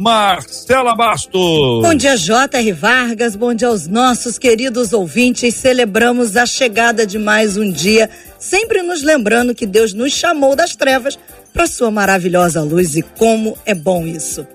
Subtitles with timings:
[0.00, 1.82] Marcela Bastos.
[1.82, 2.72] Bom dia, J.R.
[2.72, 3.36] Vargas.
[3.36, 5.54] Bom dia aos nossos queridos ouvintes.
[5.54, 8.08] Celebramos a chegada de mais um dia,
[8.38, 11.18] sempre nos lembrando que Deus nos chamou das trevas
[11.52, 14.46] para sua maravilhosa luz e como é bom isso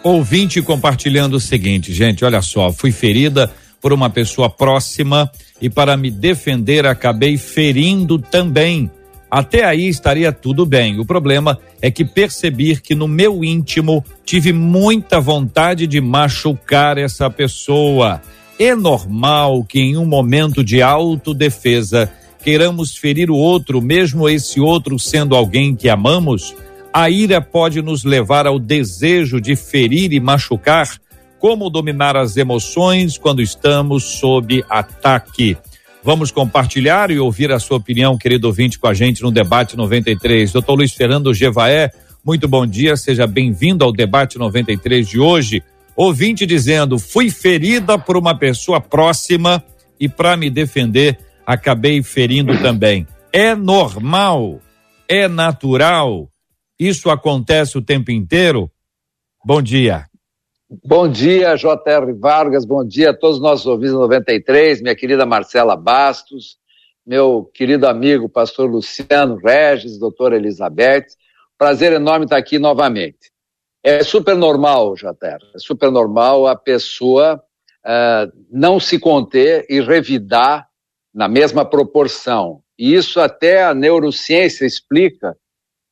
[0.02, 3.52] Ouvinte compartilhando o seguinte, gente, olha só, fui ferida
[3.82, 8.90] por uma pessoa próxima e para me defender acabei ferindo também.
[9.30, 11.00] Até aí estaria tudo bem.
[11.00, 17.30] O problema é que percebi que no meu íntimo tive muita vontade de machucar essa
[17.30, 18.22] pessoa.
[18.58, 22.12] É normal que em um momento de autodefesa
[22.44, 26.56] queiramos ferir o outro, mesmo esse outro sendo alguém que amamos?
[26.94, 30.90] A ira pode nos levar ao desejo de ferir e machucar,
[31.40, 35.58] como dominar as emoções quando estamos sob ataque.
[36.04, 40.52] Vamos compartilhar e ouvir a sua opinião, querido ouvinte, com a gente no Debate 93.
[40.52, 41.92] Doutor Luiz Fernando Gevaé,
[42.24, 45.62] muito bom dia, seja bem-vindo ao Debate 93 de hoje.
[45.96, 49.64] Ouvinte dizendo: fui ferida por uma pessoa próxima
[50.00, 53.06] e, para me defender, acabei ferindo também.
[53.34, 54.62] É normal,
[55.08, 56.30] é natural,
[56.80, 58.70] isso acontece o tempo inteiro?
[59.44, 60.06] Bom dia.
[60.70, 62.12] Bom dia, J.R.
[62.12, 66.58] Vargas, bom dia a todos os nossos ouvintes 93, minha querida Marcela Bastos,
[67.06, 71.06] meu querido amigo pastor Luciano Regis, doutora Elizabeth.
[71.58, 73.32] Prazer enorme estar aqui novamente.
[73.82, 77.42] É super normal, J.R., é super normal a pessoa
[77.86, 80.68] uh, não se conter e revidar
[81.14, 82.62] na mesma proporção.
[82.78, 85.38] E isso até a neurociência explica,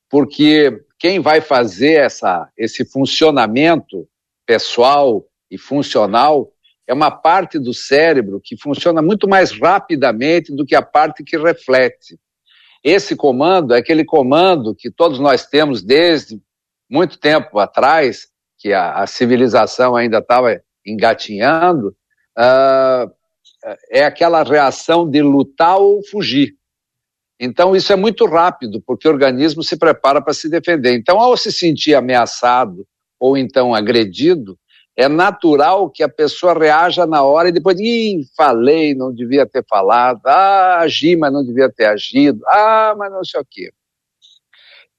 [0.09, 4.05] porque quem vai fazer essa, esse funcionamento
[4.45, 6.51] pessoal e funcional
[6.87, 11.37] é uma parte do cérebro que funciona muito mais rapidamente do que a parte que
[11.37, 12.19] reflete.
[12.83, 16.39] Esse comando é aquele comando que todos nós temos desde
[16.89, 18.27] muito tempo atrás,
[18.59, 21.95] que a, a civilização ainda estava engatinhando,
[22.37, 23.11] uh,
[23.89, 26.53] é aquela reação de lutar ou fugir.
[27.39, 30.95] Então, isso é muito rápido, porque o organismo se prepara para se defender.
[30.95, 32.87] Então, ao se sentir ameaçado
[33.19, 34.57] ou então agredido,
[34.95, 39.63] é natural que a pessoa reaja na hora e depois, ih, falei, não devia ter
[39.69, 43.71] falado, ah, agi, mas não devia ter agido, ah, mas não sei o quê.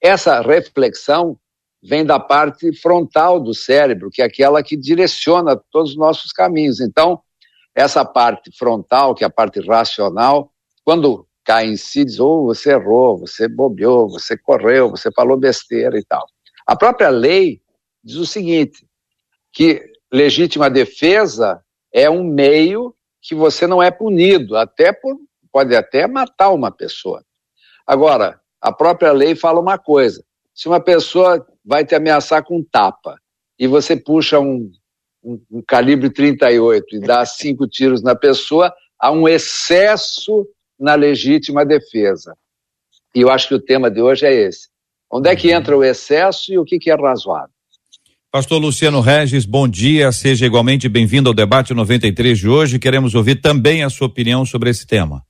[0.02, 1.38] essa reflexão
[1.82, 6.80] vem da parte frontal do cérebro, que é aquela que direciona todos os nossos caminhos.
[6.80, 7.20] Então,
[7.74, 10.50] essa parte frontal, que é a parte racional,
[10.84, 15.96] quando cai em si, diz, oh, você errou, você bobeou, você correu, você falou besteira
[15.98, 16.26] e tal.
[16.66, 17.60] A própria lei
[18.06, 18.86] diz o seguinte,
[19.52, 21.60] que legítima defesa
[21.92, 25.18] é um meio que você não é punido, até por,
[25.50, 27.24] pode até matar uma pessoa.
[27.84, 30.24] Agora, a própria lei fala uma coisa:
[30.54, 33.18] se uma pessoa vai te ameaçar com tapa
[33.58, 34.70] e você puxa um,
[35.24, 40.46] um, um calibre 38 e dá cinco tiros na pessoa, há um excesso
[40.78, 42.36] na legítima defesa.
[43.12, 44.68] E eu acho que o tema de hoje é esse.
[45.10, 45.56] Onde é que uhum.
[45.56, 47.55] entra o excesso e o que, que é razoável?
[48.36, 52.78] Pastor Luciano Regis, bom dia, seja igualmente bem-vindo ao debate 93 de hoje.
[52.78, 55.22] Queremos ouvir também a sua opinião sobre esse tema.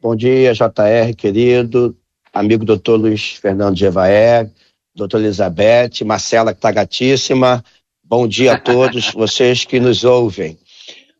[0.00, 1.96] Bom dia, JR, querido,
[2.32, 4.48] amigo doutor Luiz Fernando de Evaé,
[4.94, 7.64] doutor Elizabeth, Marcela, que está gatíssima.
[8.04, 10.56] Bom dia a todos vocês que nos ouvem.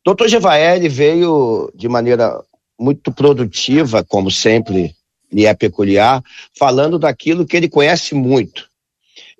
[0.04, 2.40] Doutor Gevael veio de maneira
[2.78, 4.94] muito produtiva, como sempre
[5.32, 6.22] lhe é peculiar,
[6.56, 8.69] falando daquilo que ele conhece muito,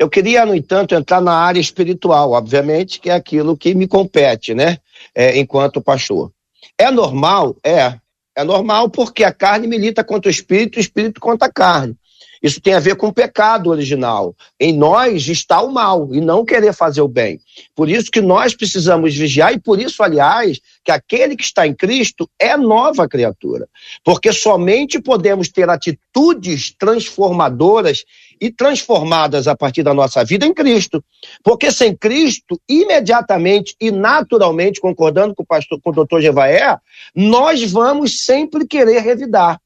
[0.00, 4.54] eu queria, no entanto, entrar na área espiritual, obviamente, que é aquilo que me compete,
[4.54, 4.78] né?
[5.14, 6.32] É, enquanto pastor.
[6.78, 7.54] É normal?
[7.62, 7.98] É.
[8.34, 11.94] É normal porque a carne milita contra o espírito e o espírito contra a carne.
[12.42, 14.34] Isso tem a ver com o pecado original.
[14.58, 17.38] Em nós está o mal e não querer fazer o bem.
[17.74, 21.74] Por isso que nós precisamos vigiar e por isso, aliás, que aquele que está em
[21.74, 23.68] Cristo é nova criatura.
[24.02, 28.04] Porque somente podemos ter atitudes transformadoras
[28.40, 31.04] e transformadas a partir da nossa vida em Cristo.
[31.44, 36.78] Porque sem Cristo, imediatamente e naturalmente, concordando com o pastor, com o doutor Jevaé,
[37.14, 39.60] nós vamos sempre querer revidar.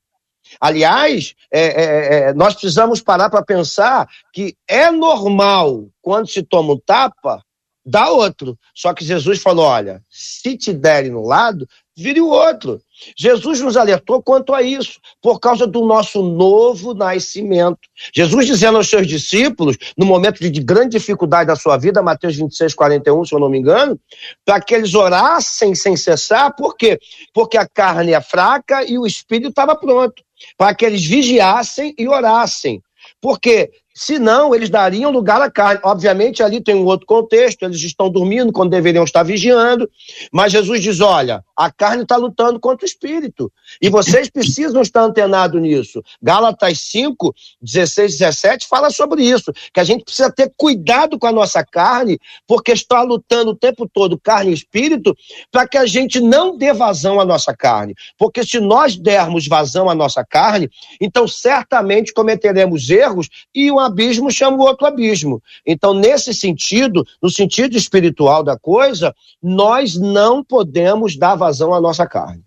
[0.61, 6.75] Aliás, é, é, é, nós precisamos parar para pensar que é normal, quando se toma
[6.75, 7.43] um tapa,
[7.85, 8.59] dar outro.
[8.75, 12.81] Só que Jesus falou: olha, se te derem no lado, vire o outro.
[13.17, 17.79] Jesus nos alertou quanto a isso, por causa do nosso novo nascimento.
[18.15, 22.75] Jesus dizendo aos seus discípulos, no momento de grande dificuldade da sua vida, Mateus 26,
[22.75, 23.99] 41, se eu não me engano,
[24.45, 26.99] para que eles orassem sem cessar, por quê?
[27.33, 30.23] Porque a carne é fraca e o espírito estava pronto,
[30.57, 32.83] para que eles vigiassem e orassem.
[33.21, 35.81] Porque Senão, eles dariam lugar à carne.
[35.85, 39.89] Obviamente, ali tem um outro contexto, eles estão dormindo quando deveriam estar vigiando.
[40.33, 43.53] Mas Jesus diz: olha, a carne está lutando contra o espírito.
[43.81, 46.03] E vocês precisam estar antenados nisso.
[46.21, 47.33] Gálatas 5,
[47.63, 49.53] 16, 17 fala sobre isso.
[49.73, 52.19] Que a gente precisa ter cuidado com a nossa carne,
[52.49, 55.17] porque está lutando o tempo todo, carne e espírito,
[55.53, 57.95] para que a gente não dê vazão à nossa carne.
[58.19, 60.69] Porque se nós dermos vazão à nossa carne,
[61.01, 65.43] então certamente cometeremos erros e uma abismo chama o outro abismo.
[65.67, 72.07] Então, nesse sentido, no sentido espiritual da coisa, nós não podemos dar vazão à nossa
[72.07, 72.43] carne.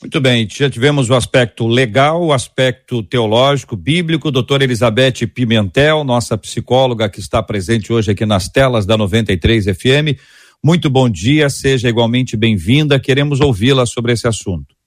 [0.00, 4.30] Muito bem, já tivemos o aspecto legal, o aspecto teológico, bíblico.
[4.30, 10.16] Doutora Elizabeth Pimentel, nossa psicóloga que está presente hoje aqui nas telas da 93 FM.
[10.62, 13.00] Muito bom dia, seja igualmente bem-vinda.
[13.00, 14.77] Queremos ouvi-la sobre esse assunto.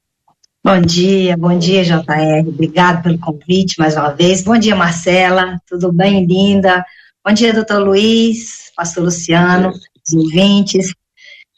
[0.63, 2.47] Bom dia, bom dia, JR.
[2.47, 4.43] Obrigado pelo convite mais uma vez.
[4.43, 5.59] Bom dia, Marcela.
[5.67, 6.85] Tudo bem, linda?
[7.25, 10.93] Bom dia, doutor Luiz, pastor Luciano, os ouvintes.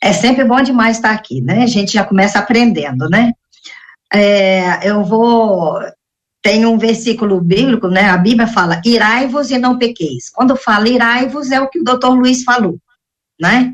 [0.01, 1.63] É sempre bom demais estar aqui, né?
[1.63, 3.33] A gente já começa aprendendo, né?
[4.11, 5.81] É, eu vou.
[6.41, 8.09] Tem um versículo bíblico, né?
[8.09, 10.29] A Bíblia fala: irai-vos e não pequeis.
[10.29, 12.77] Quando fala irai-vos, é o que o doutor Luiz falou,
[13.37, 13.73] né?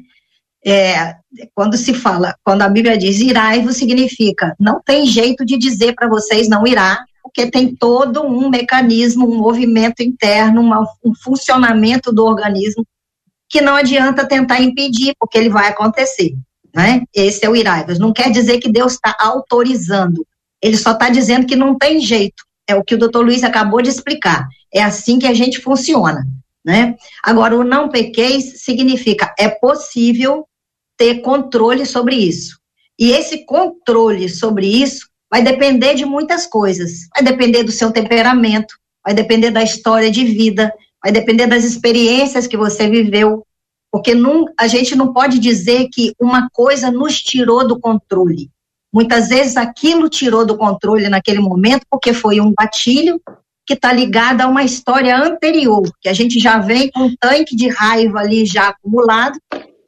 [0.66, 1.16] É,
[1.56, 6.10] quando se fala, quando a Bíblia diz irai-vos, significa não tem jeito de dizer para
[6.10, 12.26] vocês não irá, porque tem todo um mecanismo, um movimento interno, uma, um funcionamento do
[12.26, 12.86] organismo
[13.48, 16.34] que não adianta tentar impedir, porque ele vai acontecer.
[16.76, 17.04] Né?
[17.14, 17.98] Esse é o iraivos.
[17.98, 20.26] Não quer dizer que Deus está autorizando,
[20.62, 22.44] ele só está dizendo que não tem jeito.
[22.68, 24.48] É o que o doutor Luiz acabou de explicar.
[24.72, 26.24] É assim que a gente funciona.
[26.64, 26.96] Né?
[27.24, 30.46] Agora, o não pequeis significa é possível
[31.00, 32.60] ter controle sobre isso.
[33.00, 37.08] E esse controle sobre isso vai depender de muitas coisas.
[37.16, 42.46] Vai depender do seu temperamento, vai depender da história de vida, vai depender das experiências
[42.46, 43.46] que você viveu.
[43.90, 48.50] Porque não, a gente não pode dizer que uma coisa nos tirou do controle.
[48.94, 53.22] Muitas vezes aquilo tirou do controle naquele momento porque foi um gatilho
[53.66, 57.56] que está ligado a uma história anterior, que a gente já vem com um tanque
[57.56, 59.40] de raiva ali já acumulado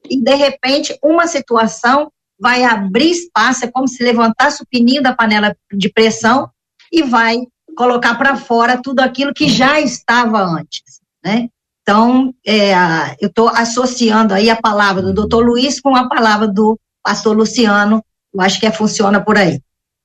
[0.10, 5.14] e de repente uma situação vai abrir espaço, é como se levantasse o pininho da
[5.14, 6.50] panela de pressão
[6.92, 7.38] e vai
[7.78, 11.50] colocar para fora tudo aquilo que já estava antes, né?
[11.82, 12.74] Então, é,
[13.20, 18.04] eu estou associando aí a palavra do doutor Luiz com a palavra do pastor Luciano,
[18.34, 19.60] eu acho que é, funciona por aí.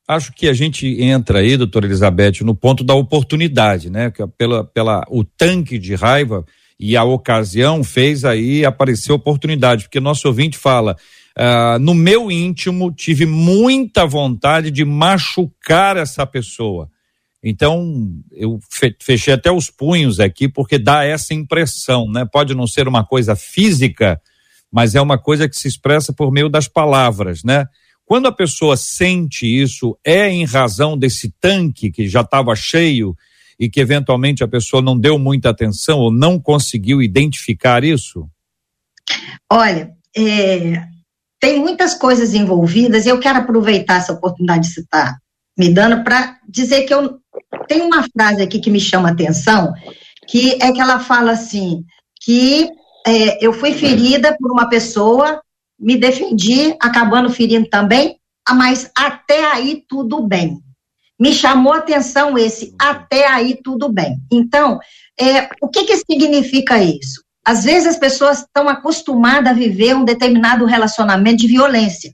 [0.08, 4.10] Acho que a gente entra aí, doutora Elizabeth, no ponto da oportunidade, né?
[4.10, 6.44] Que é pela, pela, o tanque de raiva
[6.78, 10.96] e a ocasião fez aí aparecer oportunidade, porque nosso ouvinte fala,
[11.36, 16.90] uh, no meu íntimo tive muita vontade de machucar essa pessoa.
[17.42, 18.58] Então, eu
[19.00, 22.24] fechei até os punhos aqui, porque dá essa impressão, né?
[22.24, 24.20] Pode não ser uma coisa física,
[24.70, 27.66] mas é uma coisa que se expressa por meio das palavras, né?
[28.04, 33.16] Quando a pessoa sente isso, é em razão desse tanque que já estava cheio
[33.58, 38.28] e que eventualmente a pessoa não deu muita atenção ou não conseguiu identificar isso?
[39.50, 40.82] Olha, é,
[41.40, 45.18] tem muitas coisas envolvidas e eu quero aproveitar essa oportunidade de estar tá
[45.58, 47.18] me dando para dizer que eu
[47.66, 49.72] tenho uma frase aqui que me chama atenção,
[50.28, 51.84] que é que ela fala assim,
[52.22, 52.68] que
[53.06, 55.40] é, eu fui ferida por uma pessoa
[55.78, 60.58] me defendi, acabando ferindo também, mas até aí tudo bem.
[61.18, 64.18] Me chamou a atenção esse até aí tudo bem.
[64.30, 64.78] Então,
[65.18, 67.22] é, o que, que significa isso?
[67.44, 72.12] Às vezes as pessoas estão acostumadas a viver um determinado relacionamento de violência,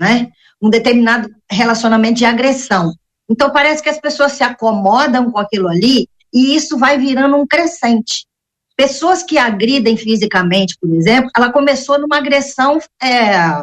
[0.00, 0.30] né?
[0.60, 2.92] Um determinado relacionamento de agressão.
[3.28, 7.46] Então parece que as pessoas se acomodam com aquilo ali e isso vai virando um
[7.46, 8.26] crescente.
[8.74, 13.62] Pessoas que agridem fisicamente, por exemplo, ela começou numa agressão é,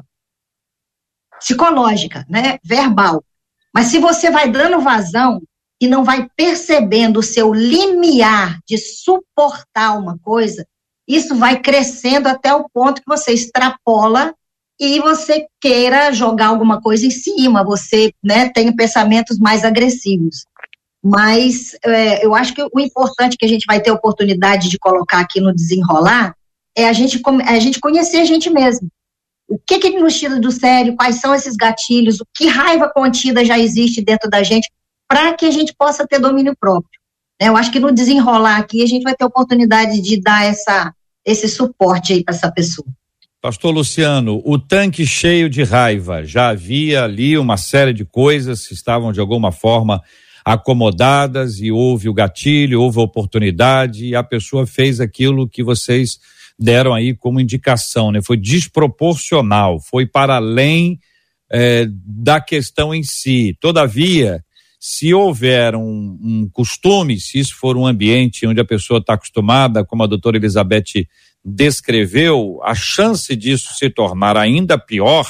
[1.39, 3.23] psicológica, né, verbal.
[3.73, 5.41] Mas se você vai dando vazão
[5.81, 10.65] e não vai percebendo o seu limiar de suportar uma coisa,
[11.07, 14.33] isso vai crescendo até o ponto que você extrapola
[14.79, 20.45] e você queira jogar alguma coisa em cima, você né, tem pensamentos mais agressivos.
[21.03, 25.19] Mas é, eu acho que o importante que a gente vai ter oportunidade de colocar
[25.19, 26.33] aqui no desenrolar
[26.75, 28.87] é a gente, é a gente conhecer a gente mesmo.
[29.49, 33.43] O que, que nos tira do sério, quais são esses gatilhos, o que raiva contida
[33.43, 34.69] já existe dentro da gente,
[35.07, 36.99] para que a gente possa ter domínio próprio.
[37.41, 37.49] Né?
[37.49, 40.93] Eu acho que no desenrolar aqui a gente vai ter oportunidade de dar essa,
[41.25, 42.87] esse suporte aí para essa pessoa.
[43.41, 48.73] Pastor Luciano, o tanque cheio de raiva, já havia ali uma série de coisas que
[48.73, 50.01] estavam de alguma forma
[50.43, 56.19] acomodadas e houve o gatilho, houve a oportunidade e a pessoa fez aquilo que vocês
[56.59, 58.21] deram aí como indicação, né?
[58.21, 60.99] Foi desproporcional, foi para além
[61.49, 63.55] é, da questão em si.
[63.61, 64.43] Todavia,
[64.79, 69.85] se houver um, um, costume, se isso for um ambiente onde a pessoa está acostumada,
[69.85, 71.07] como a doutora Elizabeth
[71.43, 75.25] descreveu, a chance disso se tornar ainda pior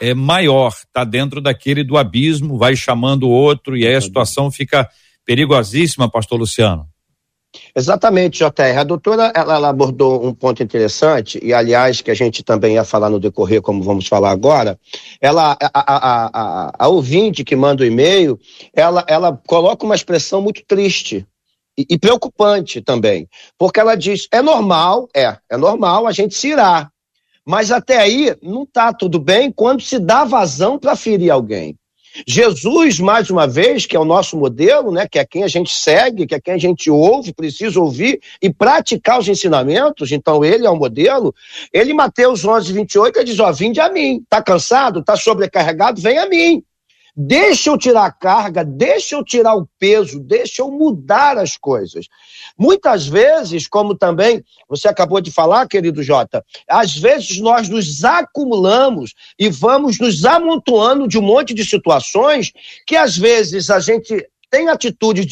[0.00, 4.50] é maior, está dentro daquele do abismo, vai chamando o outro e aí a situação
[4.50, 4.88] fica
[5.24, 6.86] perigosíssima, pastor Luciano.
[7.74, 8.78] Exatamente, JR.
[8.78, 12.84] A doutora ela, ela, abordou um ponto interessante, e aliás, que a gente também ia
[12.84, 14.78] falar no decorrer, como vamos falar agora.
[15.20, 18.38] Ela, a, a, a, a ouvinte que manda o e-mail,
[18.74, 21.26] ela, ela coloca uma expressão muito triste.
[21.78, 26.48] E, e preocupante também, porque ela diz: é normal, é, é normal a gente se
[26.48, 26.90] irar,
[27.44, 31.76] mas até aí não está tudo bem quando se dá vazão para ferir alguém.
[32.26, 35.74] Jesus, mais uma vez, que é o nosso modelo, né, que é quem a gente
[35.74, 40.66] segue, que é quem a gente ouve, precisa ouvir e praticar os ensinamentos, então ele
[40.66, 41.34] é o modelo.
[41.72, 44.20] Ele, Mateus 11, 28, ele diz: Ó, vinde a mim.
[44.22, 45.00] Está cansado?
[45.00, 46.00] Está sobrecarregado?
[46.00, 46.62] Vem a mim.
[47.18, 52.08] Deixa eu tirar a carga, deixa eu tirar o peso, deixa eu mudar as coisas.
[52.58, 59.14] Muitas vezes, como também você acabou de falar, querido Jota, às vezes nós nos acumulamos
[59.38, 62.52] e vamos nos amontoando de um monte de situações
[62.86, 65.24] que às vezes a gente tem atitudes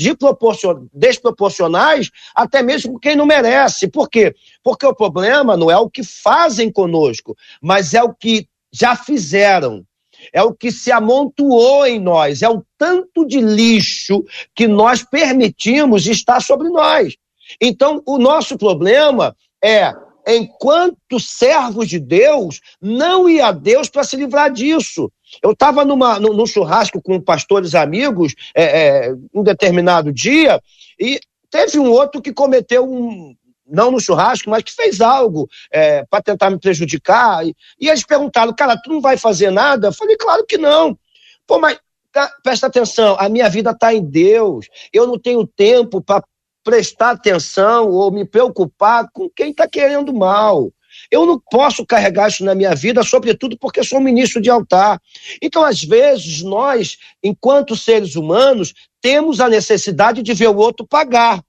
[0.90, 3.88] desproporcionais, até mesmo quem não merece.
[3.88, 4.34] Por quê?
[4.62, 9.84] Porque o problema não é o que fazem conosco, mas é o que já fizeram
[10.32, 16.06] é o que se amontoou em nós, é o tanto de lixo que nós permitimos
[16.06, 17.14] estar sobre nós.
[17.60, 19.94] Então, o nosso problema é,
[20.26, 25.10] enquanto servos de Deus, não ir a Deus para se livrar disso.
[25.42, 30.60] Eu estava num churrasco com pastores amigos é, é, um determinado dia
[30.98, 31.18] e
[31.50, 33.34] teve um outro que cometeu um,
[33.66, 37.44] não no churrasco, mas que fez algo é, para tentar me prejudicar.
[37.46, 39.88] E, eles perguntaram, cara, tu não vai fazer nada?
[39.88, 40.98] Eu falei, claro que não.
[41.46, 41.78] Pô, mas
[42.12, 44.66] tá, presta atenção, a minha vida está em Deus.
[44.92, 46.22] Eu não tenho tempo para
[46.62, 50.70] prestar atenção ou me preocupar com quem está querendo mal.
[51.10, 55.00] Eu não posso carregar isso na minha vida, sobretudo porque sou ministro de altar.
[55.42, 61.42] Então, às vezes, nós, enquanto seres humanos, temos a necessidade de ver o outro pagar.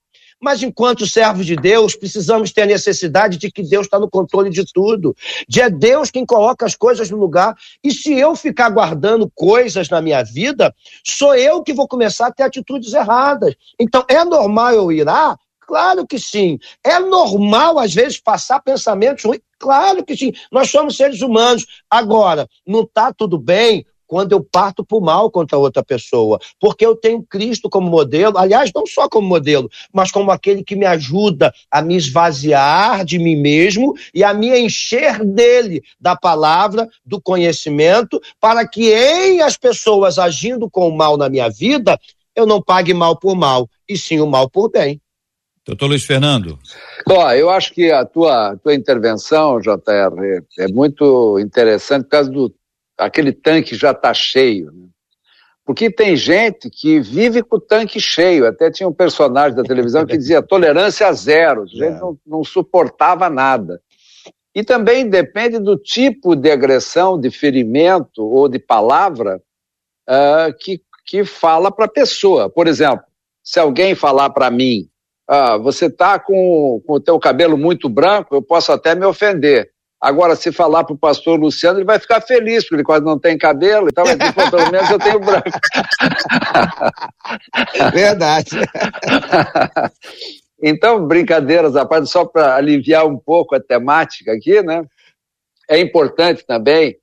[0.45, 4.51] Mas enquanto servos de Deus, precisamos ter a necessidade de que Deus está no controle
[4.51, 5.17] de tudo.
[5.49, 7.55] De é Deus quem coloca as coisas no lugar.
[7.83, 10.71] E se eu ficar guardando coisas na minha vida,
[11.03, 13.55] sou eu que vou começar a ter atitudes erradas.
[13.79, 15.35] Então, é normal eu ir lá?
[15.61, 16.59] Claro que sim.
[16.83, 19.41] É normal, às vezes, passar pensamentos ruins?
[19.57, 20.31] Claro que sim.
[20.51, 21.65] Nós somos seres humanos.
[21.89, 26.85] Agora, não está tudo bem quando eu parto para o mal contra outra pessoa, porque
[26.85, 30.85] eu tenho Cristo como modelo, aliás, não só como modelo, mas como aquele que me
[30.85, 37.21] ajuda a me esvaziar de mim mesmo e a me encher dele, da palavra, do
[37.21, 41.99] conhecimento, para que em as pessoas agindo com o mal na minha vida,
[42.35, 45.01] eu não pague mal por mal, e sim o mal por bem.
[45.65, 46.59] Doutor Luiz Fernando.
[47.09, 52.53] Ó, eu acho que a tua, tua intervenção, JR, é muito interessante por causa do
[52.97, 54.71] aquele tanque já está cheio.
[54.71, 54.87] Né?
[55.65, 58.47] Porque tem gente que vive com o tanque cheio.
[58.47, 61.63] Até tinha um personagem da televisão que dizia tolerância zero.
[61.63, 61.99] A gente é.
[61.99, 63.81] não, não suportava nada.
[64.53, 69.41] E também depende do tipo de agressão, de ferimento ou de palavra
[70.07, 72.49] uh, que, que fala para a pessoa.
[72.49, 73.05] Por exemplo,
[73.43, 74.87] se alguém falar para mim,
[75.27, 79.71] ah, você está com, com o teu cabelo muito branco, eu posso até me ofender.
[80.05, 83.17] Agora, se falar para o pastor Luciano, ele vai ficar feliz, porque ele quase não
[83.17, 84.03] tem cabelo, então
[84.51, 85.49] pelo menos eu tenho branco.
[87.91, 88.51] Verdade.
[90.61, 94.85] então, brincadeiras à parte, só para aliviar um pouco a temática aqui, né?
[95.67, 96.95] É importante também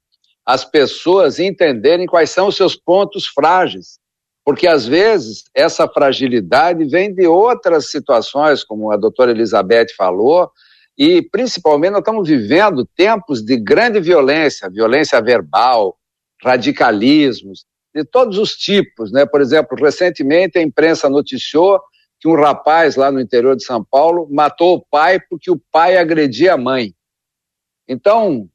[0.46, 3.98] as pessoas entenderem quais são os seus pontos frágeis.
[4.44, 10.52] Porque, às vezes, essa fragilidade vem de outras situações, como a doutora Elizabeth falou,
[10.96, 15.96] e, principalmente, nós estamos vivendo tempos de grande violência, violência verbal,
[16.42, 19.12] radicalismos, de todos os tipos.
[19.12, 19.24] Né?
[19.26, 21.80] Por exemplo, recentemente a imprensa noticiou
[22.20, 25.96] que um rapaz lá no interior de São Paulo matou o pai porque o pai
[25.96, 26.94] agredia a mãe.
[27.88, 28.48] Então,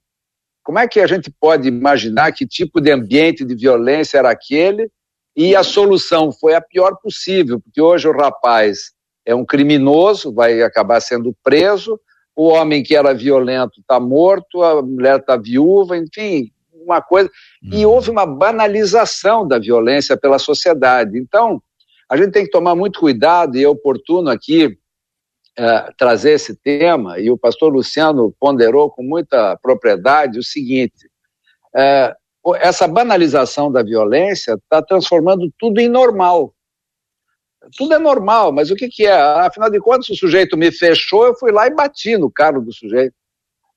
[0.63, 4.89] como é que a gente pode imaginar que tipo de ambiente de violência era aquele?
[5.35, 8.91] E a solução foi a pior possível, porque hoje o rapaz
[9.25, 11.99] é um criminoso, vai acabar sendo preso,
[12.37, 17.31] o homem que era violento está morto, a mulher está viúva, enfim, uma coisa.
[17.63, 17.91] E uhum.
[17.91, 21.17] houve uma banalização da violência pela sociedade.
[21.17, 21.59] Então,
[22.07, 24.77] a gente tem que tomar muito cuidado, e é oportuno aqui
[25.57, 31.09] é, trazer esse tema, e o pastor Luciano ponderou com muita propriedade o seguinte:
[31.75, 32.15] é,
[32.57, 36.53] essa banalização da violência está transformando tudo em normal
[37.75, 39.13] tudo é normal, mas o que, que é?
[39.13, 42.73] Afinal de contas, o sujeito me fechou, eu fui lá e bati no carro do
[42.73, 43.13] sujeito.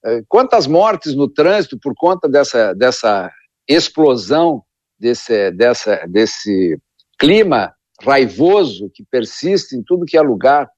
[0.04, 3.30] É, quantas mortes no trânsito por conta dessa, dessa
[3.68, 4.62] explosão,
[4.98, 6.78] desse, dessa, desse
[7.18, 10.70] clima raivoso que persiste em tudo que é lugar.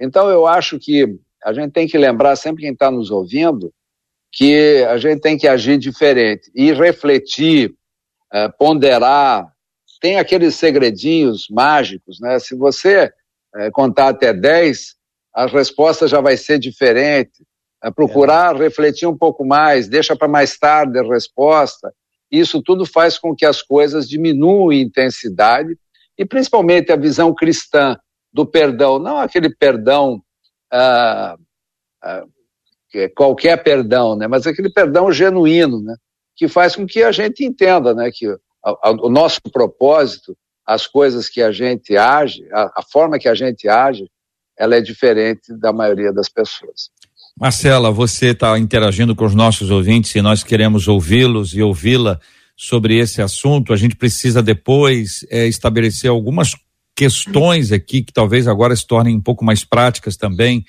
[0.00, 1.06] Então, eu acho que
[1.44, 3.72] a gente tem que lembrar, sempre quem está nos ouvindo,
[4.32, 7.72] que a gente tem que agir diferente e refletir,
[8.32, 9.53] é, ponderar,
[10.04, 12.38] tem aqueles segredinhos mágicos, né?
[12.38, 13.10] Se você
[13.56, 14.96] é, contar até 10,
[15.32, 17.42] a resposta já vai ser diferente.
[17.82, 18.58] É procurar é.
[18.58, 21.90] refletir um pouco mais, deixa para mais tarde a resposta.
[22.30, 25.74] Isso tudo faz com que as coisas diminuam em intensidade
[26.18, 27.98] e principalmente a visão cristã
[28.30, 30.22] do perdão, não aquele perdão
[30.70, 31.34] ah,
[32.02, 32.24] ah,
[33.16, 34.26] qualquer perdão, né?
[34.26, 35.96] Mas aquele perdão genuíno, né?
[36.36, 38.10] Que faz com que a gente entenda, né?
[38.12, 38.36] Que
[39.02, 43.68] o nosso propósito, as coisas que a gente age, a, a forma que a gente
[43.68, 44.08] age,
[44.58, 46.90] ela é diferente da maioria das pessoas.
[47.38, 52.20] Marcela, você está interagindo com os nossos ouvintes e nós queremos ouvi-los e ouvi-la
[52.56, 53.72] sobre esse assunto.
[53.72, 56.52] A gente precisa depois é, estabelecer algumas
[56.96, 60.64] questões aqui que talvez agora se tornem um pouco mais práticas também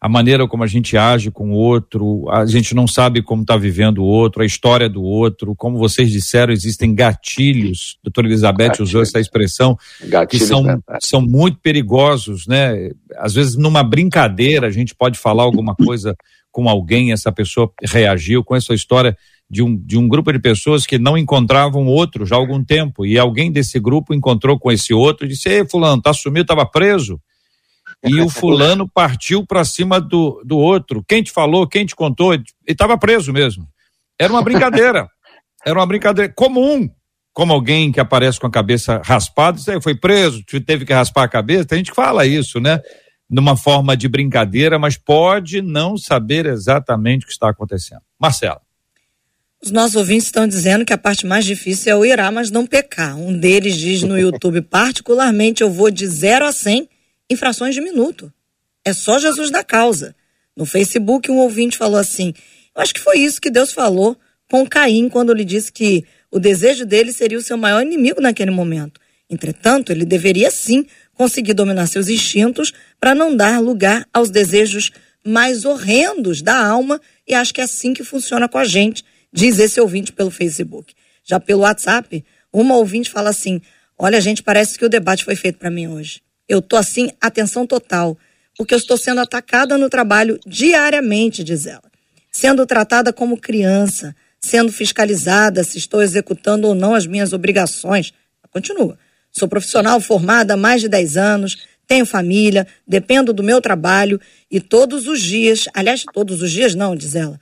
[0.00, 3.54] a maneira como a gente age com o outro, a gente não sabe como está
[3.56, 8.68] vivendo o outro, a história do outro, como vocês disseram, existem gatilhos, a doutora Elizabeth
[8.68, 8.84] Gatilho.
[8.84, 10.78] usou essa expressão, Gatilhos, que são, né?
[11.00, 12.90] são muito perigosos, né?
[13.18, 16.16] Às vezes numa brincadeira a gente pode falar alguma coisa
[16.50, 19.14] com alguém, essa pessoa reagiu com essa história
[19.50, 23.04] de um, de um grupo de pessoas que não encontravam outro já há algum tempo,
[23.04, 26.64] e alguém desse grupo encontrou com esse outro e disse, ei fulano, tá sumido, estava
[26.64, 27.20] preso,
[28.04, 31.04] e o fulano partiu para cima do, do outro.
[31.06, 33.68] Quem te falou, quem te contou, ele estava preso mesmo.
[34.18, 35.08] Era uma brincadeira.
[35.64, 36.88] Era uma brincadeira comum.
[37.32, 41.28] Como alguém que aparece com a cabeça raspada, você foi preso, teve que raspar a
[41.28, 41.66] cabeça.
[41.66, 42.80] Tem gente que fala isso, né?
[43.28, 48.00] Numa forma de brincadeira, mas pode não saber exatamente o que está acontecendo.
[48.18, 48.60] Marcela.
[49.62, 52.66] Os nossos ouvintes estão dizendo que a parte mais difícil é o irá, mas não
[52.66, 53.16] pecar.
[53.16, 56.88] Um deles diz no YouTube, particularmente, eu vou de 0 a 100
[57.30, 58.32] infrações de minuto.
[58.84, 60.14] É só Jesus da causa.
[60.56, 62.34] No Facebook, um ouvinte falou assim:
[62.74, 64.18] Eu acho que foi isso que Deus falou
[64.50, 68.50] com Caim quando lhe disse que o desejo dele seria o seu maior inimigo naquele
[68.50, 69.00] momento.
[69.28, 74.90] Entretanto, ele deveria sim conseguir dominar seus instintos para não dar lugar aos desejos
[75.24, 79.58] mais horrendos da alma, e acho que é assim que funciona com a gente, diz
[79.58, 80.94] esse ouvinte pelo Facebook.
[81.22, 83.60] Já pelo WhatsApp, uma ouvinte fala assim:
[83.98, 86.22] Olha, gente, parece que o debate foi feito para mim hoje.
[86.50, 88.18] Eu tô assim, atenção total,
[88.58, 91.88] porque eu estou sendo atacada no trabalho diariamente, diz ela.
[92.28, 98.12] Sendo tratada como criança, sendo fiscalizada se estou executando ou não as minhas obrigações.
[98.50, 98.98] Continua.
[99.30, 104.60] Sou profissional formada há mais de 10 anos, tenho família, dependo do meu trabalho e
[104.60, 107.38] todos os dias, aliás, todos os dias não, diz ela,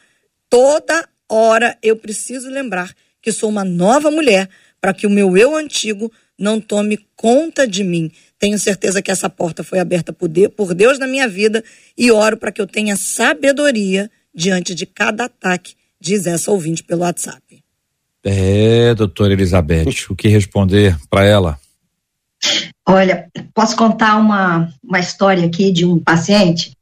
[0.50, 4.50] toda hora eu preciso lembrar que sou uma nova mulher
[4.82, 8.12] para que o meu eu antigo não tome conta de mim.
[8.38, 11.64] Tenho certeza que essa porta foi aberta por Deus na minha vida
[11.96, 17.02] e oro para que eu tenha sabedoria diante de cada ataque diz essa ouvinte pelo
[17.02, 17.62] WhatsApp.
[18.24, 21.58] É, doutora Elizabeth, o que responder para ela?
[22.86, 26.72] Olha, posso contar uma, uma história aqui de um paciente,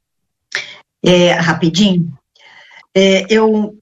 [1.05, 2.13] é, rapidinho.
[2.95, 3.77] É, eu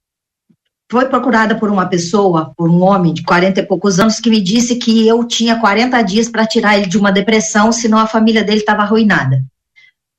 [0.90, 4.40] fui procurada por uma pessoa, por um homem de 40 e poucos anos, que me
[4.40, 8.44] disse que eu tinha 40 dias para tirar ele de uma depressão, senão a família
[8.44, 9.44] dele estava arruinada.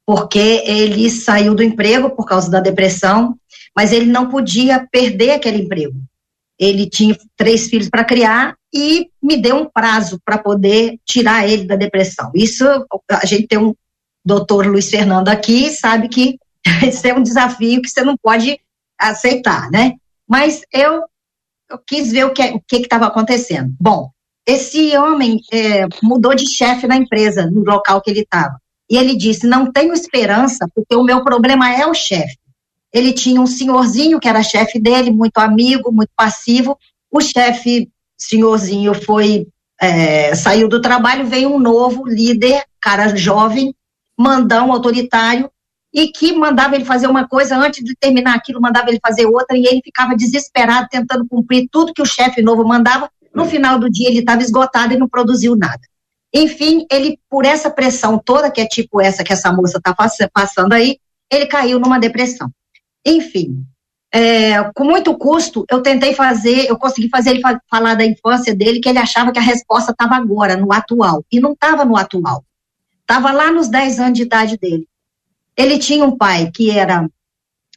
[0.06, 3.38] Porque ele saiu do emprego por causa da depressão,
[3.76, 6.00] mas ele não podia perder aquele emprego.
[6.58, 11.66] Ele tinha três filhos para criar e me deu um prazo para poder tirar ele
[11.66, 12.32] da depressão.
[12.34, 12.66] Isso,
[13.10, 13.74] a gente tem um
[14.24, 16.38] doutor Luiz Fernando aqui, sabe que
[16.88, 18.60] isso é um desafio que você não pode
[19.00, 19.94] aceitar, né?
[20.28, 21.04] Mas eu,
[21.70, 23.74] eu quis ver o que o que estava acontecendo.
[23.80, 24.10] Bom,
[24.46, 28.60] esse homem é, mudou de chefe na empresa, no local que ele estava.
[28.90, 32.38] E ele disse: Não tenho esperança, porque o meu problema é o chefe.
[32.94, 36.78] Ele tinha um senhorzinho que era chefe dele, muito amigo, muito passivo.
[37.12, 39.48] O chefe, senhorzinho, foi
[39.82, 43.76] é, saiu do trabalho, veio um novo líder, cara jovem,
[44.18, 45.50] mandão, autoritário,
[45.96, 49.58] e que mandava ele fazer uma coisa, antes de terminar aquilo, mandava ele fazer outra,
[49.58, 53.10] e ele ficava desesperado, tentando cumprir tudo que o chefe novo mandava.
[53.34, 55.80] No final do dia, ele estava esgotado e não produziu nada.
[56.34, 59.96] Enfim, ele, por essa pressão toda, que é tipo essa que essa moça está
[60.34, 61.00] passando aí,
[61.32, 62.52] ele caiu numa depressão.
[63.06, 63.64] Enfim,
[64.14, 68.82] é, com muito custo, eu tentei fazer, eu consegui fazer ele falar da infância dele,
[68.82, 71.24] que ele achava que a resposta estava agora, no atual.
[71.32, 72.44] E não estava no atual.
[73.00, 74.86] Estava lá nos 10 anos de idade dele.
[75.58, 77.08] Ele tinha um pai que era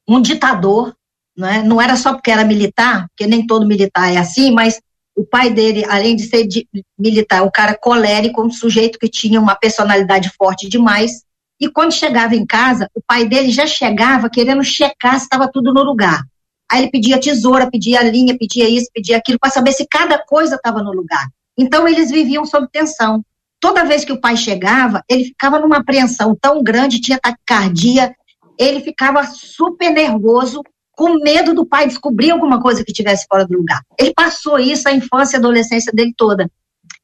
[0.07, 0.95] um ditador,
[1.37, 1.63] né?
[1.63, 4.81] não era só porque era militar, porque nem todo militar é assim, mas
[5.17, 6.67] o pai dele, além de ser de,
[6.99, 11.23] militar, um cara colérico, um sujeito que tinha uma personalidade forte demais,
[11.61, 15.75] e quando chegava em casa, o pai dele já chegava querendo checar se estava tudo
[15.75, 16.23] no lugar.
[16.71, 20.55] Aí ele pedia tesoura, pedia linha, pedia isso, pedia aquilo, para saber se cada coisa
[20.55, 21.27] estava no lugar.
[21.57, 23.25] Então eles viviam sob tensão.
[23.61, 28.15] Toda vez que o pai chegava, ele ficava numa apreensão tão grande, tinha taquicardia,
[28.59, 33.57] ele ficava super nervoso, com medo do pai descobrir alguma coisa que tivesse fora do
[33.57, 33.81] lugar.
[33.99, 36.51] Ele passou isso a infância e adolescência dele toda.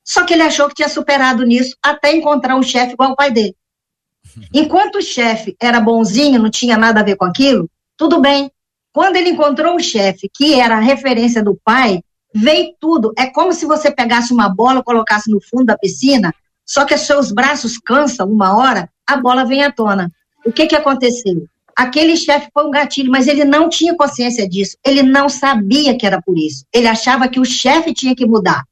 [0.05, 3.31] Só que ele achou que tinha superado nisso até encontrar um chefe igual o pai
[3.31, 3.55] dele.
[4.53, 8.51] Enquanto o chefe era bonzinho, não tinha nada a ver com aquilo, tudo bem.
[8.93, 12.01] Quando ele encontrou o chefe, que era a referência do pai,
[12.35, 13.12] veio tudo.
[13.17, 17.31] É como se você pegasse uma bola, colocasse no fundo da piscina, só que seus
[17.31, 20.11] braços cansam uma hora, a bola vem à tona.
[20.44, 21.46] O que, que aconteceu?
[21.77, 24.77] Aquele chefe foi um gatilho, mas ele não tinha consciência disso.
[24.85, 26.64] Ele não sabia que era por isso.
[26.72, 28.64] Ele achava que o chefe tinha que mudar.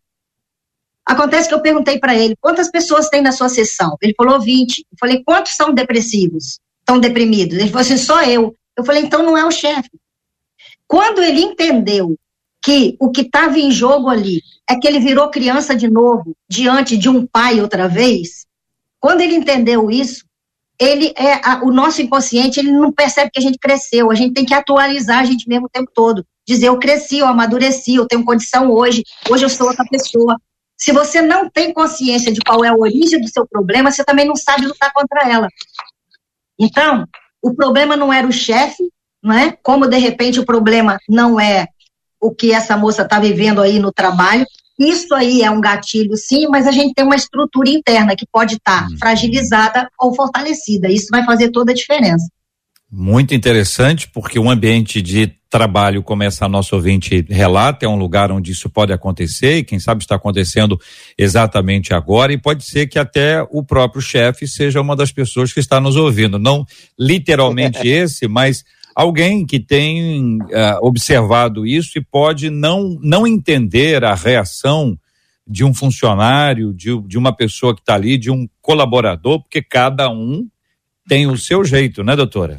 [1.05, 3.96] Acontece que eu perguntei para ele quantas pessoas tem na sua sessão.
[4.00, 4.78] Ele falou 20.
[4.78, 6.61] Eu falei, quantos são depressivos?
[6.78, 7.59] Estão deprimidos?
[7.59, 8.55] Ele falou assim, só eu.
[8.76, 9.90] Eu falei, então não é o chefe.
[10.87, 12.16] Quando ele entendeu
[12.62, 16.96] que o que estava em jogo ali é que ele virou criança de novo, diante
[16.96, 18.46] de um pai outra vez,
[19.01, 20.25] quando ele entendeu isso,
[20.79, 24.33] ele é a, o nosso inconsciente, ele não percebe que a gente cresceu, a gente
[24.33, 26.25] tem que atualizar a gente mesmo o tempo todo.
[26.46, 30.37] Dizer, eu cresci, eu amadureci, eu tenho condição hoje, hoje eu sou outra pessoa.
[30.77, 34.27] Se você não tem consciência de qual é a origem do seu problema, você também
[34.27, 35.48] não sabe lutar contra ela.
[36.59, 37.07] Então,
[37.40, 38.88] o problema não era o chefe,
[39.22, 39.57] não é?
[39.62, 41.66] Como de repente o problema não é
[42.23, 44.47] o que essa moça está vivendo aí no trabalho.
[44.79, 48.55] Isso aí é um gatilho, sim, mas a gente tem uma estrutura interna que pode
[48.55, 48.97] estar tá uhum.
[48.97, 50.89] fragilizada ou fortalecida.
[50.89, 52.27] Isso vai fazer toda a diferença.
[52.91, 58.31] Muito interessante, porque um ambiente de trabalho, como essa nossa ouvinte relata, é um lugar
[58.31, 60.79] onde isso pode acontecer e quem sabe está acontecendo
[61.17, 65.61] exatamente agora e pode ser que até o próprio chefe seja uma das pessoas que
[65.61, 66.65] está nos ouvindo, não
[66.99, 74.14] literalmente esse, mas alguém que tem uh, observado isso e pode não não entender a
[74.14, 74.98] reação
[75.46, 80.09] de um funcionário, de, de uma pessoa que está ali, de um colaborador, porque cada
[80.11, 80.46] um
[81.09, 82.59] tem o seu jeito, né, doutora?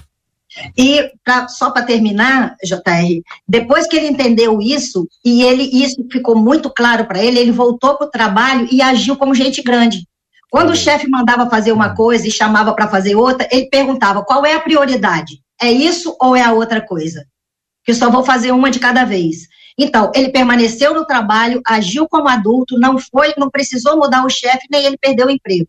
[0.78, 6.36] E pra, só para terminar, JR, depois que ele entendeu isso, e ele isso ficou
[6.36, 10.08] muito claro para ele, ele voltou para o trabalho e agiu como gente grande.
[10.52, 14.46] Quando o chefe mandava fazer uma coisa e chamava para fazer outra, ele perguntava qual
[14.46, 15.42] é a prioridade?
[15.62, 17.26] É isso ou é a outra coisa?
[17.84, 19.48] Que só vou fazer uma de cada vez.
[19.78, 24.68] Então, ele permaneceu no trabalho, agiu como adulto, não foi, não precisou mudar o chefe,
[24.70, 25.68] nem ele perdeu o emprego.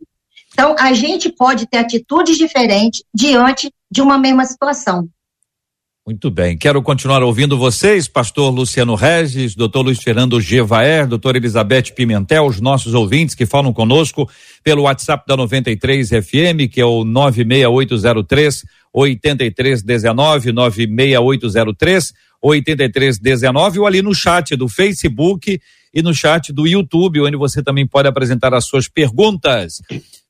[0.53, 5.09] Então, a gente pode ter atitudes diferentes diante de uma mesma situação.
[6.07, 6.55] Muito bem.
[6.59, 12.61] Quero continuar ouvindo vocês, pastor Luciano Regis, doutor Luiz Fernando Gevaer, doutor Elizabeth Pimentel, os
[12.61, 14.29] nossos ouvintes que falam conosco
[14.63, 22.13] pelo WhatsApp da 93 FM, que é o 96803 8319 96803
[22.43, 25.59] 8319 ou ali no chat do Facebook
[25.95, 29.81] e no chat do YouTube, onde você também pode apresentar as suas perguntas.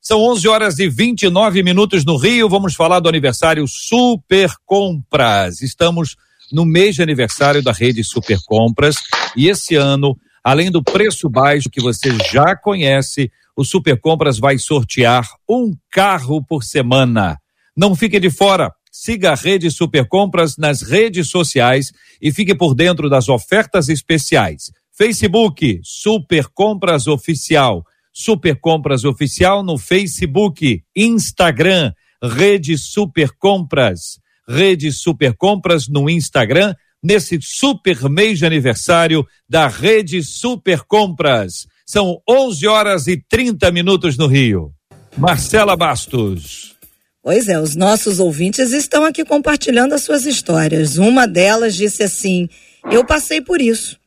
[0.07, 2.47] São 11 horas e 29 minutos no Rio.
[2.47, 5.63] Vamos falar do aniversário Super Compras.
[5.63, 6.15] Estamos
[6.51, 8.97] no mês de aniversário da rede Super Compras
[9.35, 14.59] e esse ano, além do preço baixo que você já conhece, o Super Compras vai
[14.59, 17.39] sortear um carro por semana.
[17.75, 18.71] Não fique de fora.
[18.91, 21.91] Siga a rede Super Compras nas redes sociais
[22.21, 24.71] e fique por dentro das ofertas especiais.
[24.95, 27.83] Facebook Super Compras Oficial.
[28.17, 31.91] Super Compras Oficial no Facebook, Instagram,
[32.23, 36.73] Rede Super Compras, Rede Super Compras no Instagram,
[37.03, 41.67] nesse super mês de aniversário da Rede Super Compras.
[41.85, 44.73] São 11 horas e 30 minutos no Rio.
[45.17, 46.73] Marcela Bastos.
[47.21, 50.97] Pois é, os nossos ouvintes estão aqui compartilhando as suas histórias.
[50.97, 52.47] Uma delas disse assim:
[52.89, 53.99] Eu passei por isso.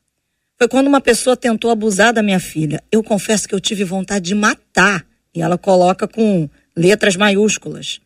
[0.58, 2.82] Foi quando uma pessoa tentou abusar da minha filha.
[2.90, 5.06] Eu confesso que eu tive vontade de matar.
[5.32, 8.00] E ela coloca com letras maiúsculas.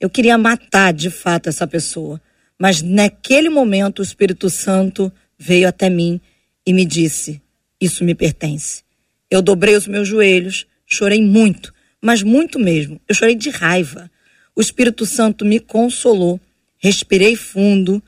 [0.00, 2.20] Eu queria matar de fato essa pessoa.
[2.58, 6.20] Mas naquele momento o Espírito Santo veio até mim
[6.66, 7.40] e me disse:
[7.80, 8.82] Isso me pertence.
[9.30, 11.72] Eu dobrei os meus joelhos, chorei muito,
[12.02, 13.00] mas muito mesmo.
[13.08, 14.10] Eu chorei de raiva.
[14.56, 16.40] O Espírito Santo me consolou,
[16.78, 18.02] respirei fundo,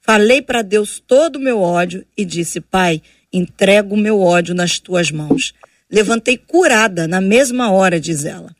[0.00, 3.02] falei para Deus todo o meu ódio e disse: Pai,
[3.36, 5.54] entrego o meu ódio nas tuas mãos.
[5.90, 8.54] Levantei curada na mesma hora, diz ela.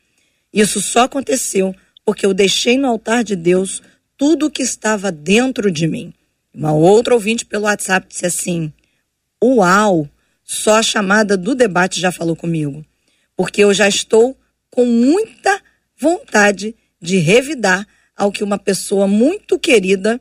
[0.53, 3.83] Isso só aconteceu porque eu deixei no altar de Deus
[4.17, 6.13] tudo o que estava dentro de mim.
[6.55, 8.73] Uma outra ouvinte pelo WhatsApp disse assim:
[9.43, 10.09] Uau,
[10.45, 12.85] só a chamada do debate já falou comigo.
[13.37, 14.37] Porque eu já estou
[14.71, 15.61] com muita
[15.99, 17.87] vontade de revidar
[18.17, 20.21] ao que uma pessoa muito querida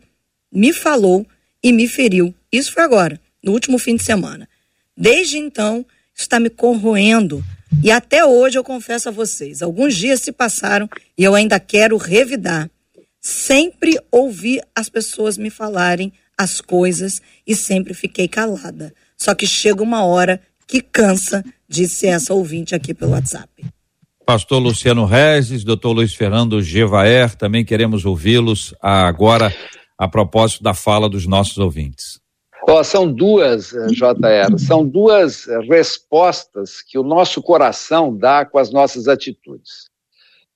[0.51, 1.25] me falou
[1.63, 2.33] e me feriu.
[2.51, 4.49] Isso foi agora no último fim de semana.
[4.97, 7.43] Desde então, está me corroendo.
[7.83, 11.97] E até hoje eu confesso a vocês, alguns dias se passaram e eu ainda quero
[11.97, 12.69] revidar.
[13.21, 18.93] Sempre ouvi as pessoas me falarem as coisas e sempre fiquei calada.
[19.17, 23.49] Só que chega uma hora que cansa, disse essa ouvinte aqui pelo WhatsApp.
[24.25, 29.53] Pastor Luciano Regis, doutor Luiz Fernando Gevaer, também queremos ouvi-los agora
[29.97, 32.19] a propósito da fala dos nossos ouvintes.
[32.67, 38.71] Oh, são duas, eh, JR, são duas respostas que o nosso coração dá com as
[38.71, 39.87] nossas atitudes.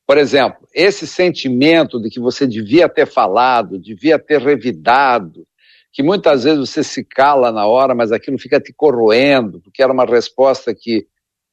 [0.07, 5.45] Por exemplo, esse sentimento de que você devia ter falado, devia ter revidado,
[5.93, 9.93] que muitas vezes você se cala na hora, mas aquilo fica te corroendo, porque era
[9.93, 11.05] uma resposta que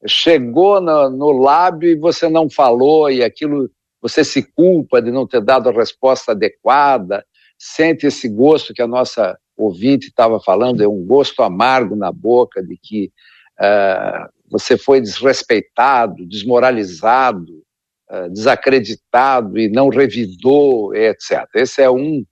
[0.07, 3.69] chegou no, no lábio e você não falou, e aquilo
[4.01, 7.23] você se culpa de não ter dado a resposta adequada,
[7.59, 12.63] sente esse gosto que a nossa ouvinte estava falando, é um gosto amargo na boca
[12.63, 13.11] de que
[13.59, 17.63] uh, você foi desrespeitado, desmoralizado,
[18.09, 21.45] uh, desacreditado e não revidou, etc.
[21.55, 22.23] Esse é um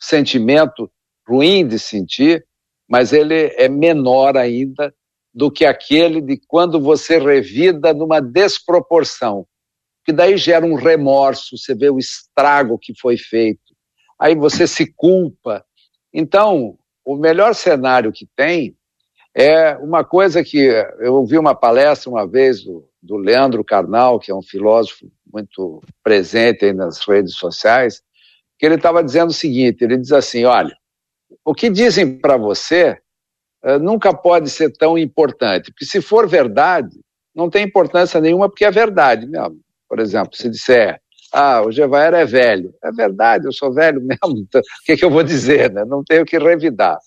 [0.00, 0.90] sentimento
[1.26, 2.44] ruim de sentir,
[2.88, 4.92] mas ele é menor ainda
[5.32, 9.46] do que aquele de quando você revida numa desproporção,
[10.04, 13.72] que daí gera um remorso, você vê o estrago que foi feito,
[14.20, 15.64] aí você se culpa,
[16.12, 18.76] então, o melhor cenário que tem
[19.34, 20.58] é uma coisa que
[20.98, 25.82] eu ouvi uma palestra uma vez do, do Leandro Carnal, que é um filósofo muito
[26.04, 28.02] presente aí nas redes sociais,
[28.58, 30.76] que ele estava dizendo o seguinte: ele diz assim, olha,
[31.44, 32.98] o que dizem para você
[33.64, 37.00] uh, nunca pode ser tão importante, porque se for verdade,
[37.34, 39.60] não tem importância nenhuma, porque é verdade mesmo.
[39.88, 41.00] Por exemplo, se disser,
[41.32, 45.04] ah, o Gevaer é velho, é verdade, eu sou velho mesmo, então, o que, que
[45.04, 45.84] eu vou dizer, né?
[45.84, 46.98] Não tenho que revidar.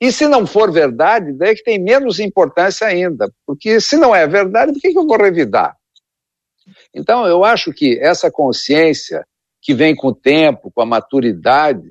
[0.00, 4.14] E se não for verdade, daí é que tem menos importância ainda, porque se não
[4.14, 5.76] é verdade, por que, que eu vou revidar?
[6.92, 9.26] Então, eu acho que essa consciência
[9.62, 11.90] que vem com o tempo, com a maturidade,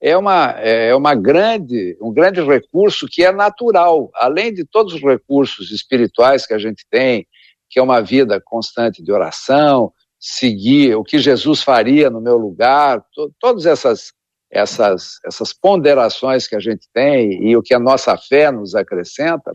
[0.00, 5.02] é uma, é uma grande, um grande recurso que é natural, além de todos os
[5.02, 7.26] recursos espirituais que a gente tem,
[7.68, 13.02] que é uma vida constante de oração, seguir o que Jesus faria no meu lugar,
[13.14, 14.12] to, todas essas,
[14.50, 19.52] essas, essas ponderações que a gente tem e o que a nossa fé nos acrescenta,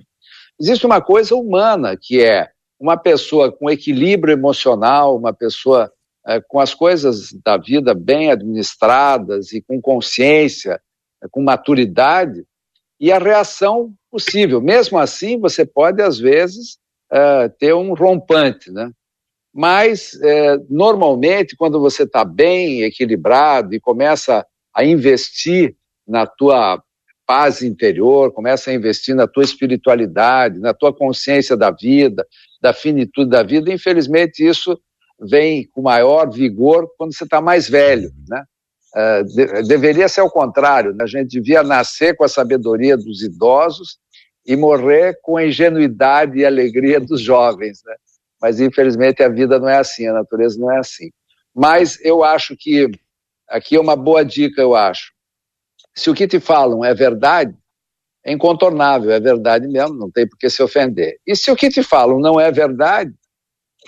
[0.60, 2.49] existe uma coisa humana que é
[2.80, 5.91] uma pessoa com equilíbrio emocional, uma pessoa
[6.26, 10.82] é, com as coisas da vida bem administradas e com consciência,
[11.21, 12.43] é, com maturidade,
[12.99, 14.62] e a reação possível.
[14.62, 16.78] Mesmo assim, você pode, às vezes,
[17.12, 18.91] é, ter um rompante, né?
[19.54, 25.76] Mas, é, normalmente, quando você está bem equilibrado e começa a investir
[26.08, 26.82] na tua
[27.26, 32.26] paz interior, começa a investir na tua espiritualidade, na tua consciência da vida,
[32.62, 34.78] da finitude da vida, infelizmente isso
[35.20, 38.44] vem com maior vigor quando você está mais velho, né?
[38.96, 41.04] Uh, de, deveria ser o contrário, né?
[41.04, 43.98] a gente devia nascer com a sabedoria dos idosos
[44.46, 47.96] e morrer com a ingenuidade e alegria dos jovens, né?
[48.44, 51.10] Mas infelizmente a vida não é assim, a natureza não é assim.
[51.56, 52.92] Mas eu acho que
[53.48, 55.14] aqui é uma boa dica, eu acho.
[55.96, 57.56] Se o que te falam é verdade,
[58.22, 61.18] é incontornável, é verdade mesmo, não tem por que se ofender.
[61.26, 63.14] E se o que te falam não é verdade,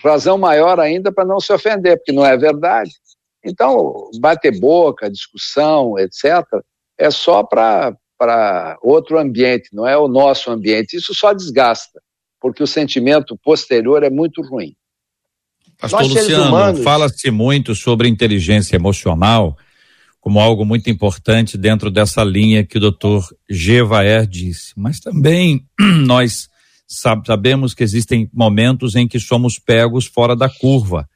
[0.01, 2.91] razão maior ainda para não se ofender, porque não é verdade.
[3.43, 6.45] Então, bater boca, discussão, etc.,
[6.97, 10.95] é só para outro ambiente, não é o nosso ambiente.
[10.95, 12.01] Isso só desgasta,
[12.45, 14.75] porque o sentimento posterior é muito ruim.
[15.81, 16.83] Pastor Nós, Luciano, humanos...
[16.83, 19.57] fala-se muito sobre inteligência emocional
[20.21, 24.73] como algo muito importante dentro dessa linha que o doutor Gevaer disse.
[24.77, 25.65] Mas também
[26.05, 26.47] nós
[26.87, 31.09] sabemos que existem momentos em que somos pegos fora da curva.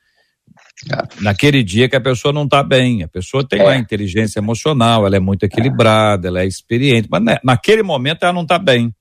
[1.22, 3.64] Naquele dia que a pessoa não está bem, a pessoa tem é.
[3.66, 8.42] lá inteligência emocional, ela é muito equilibrada, ela é experiente, mas naquele momento ela não
[8.42, 8.92] está bem.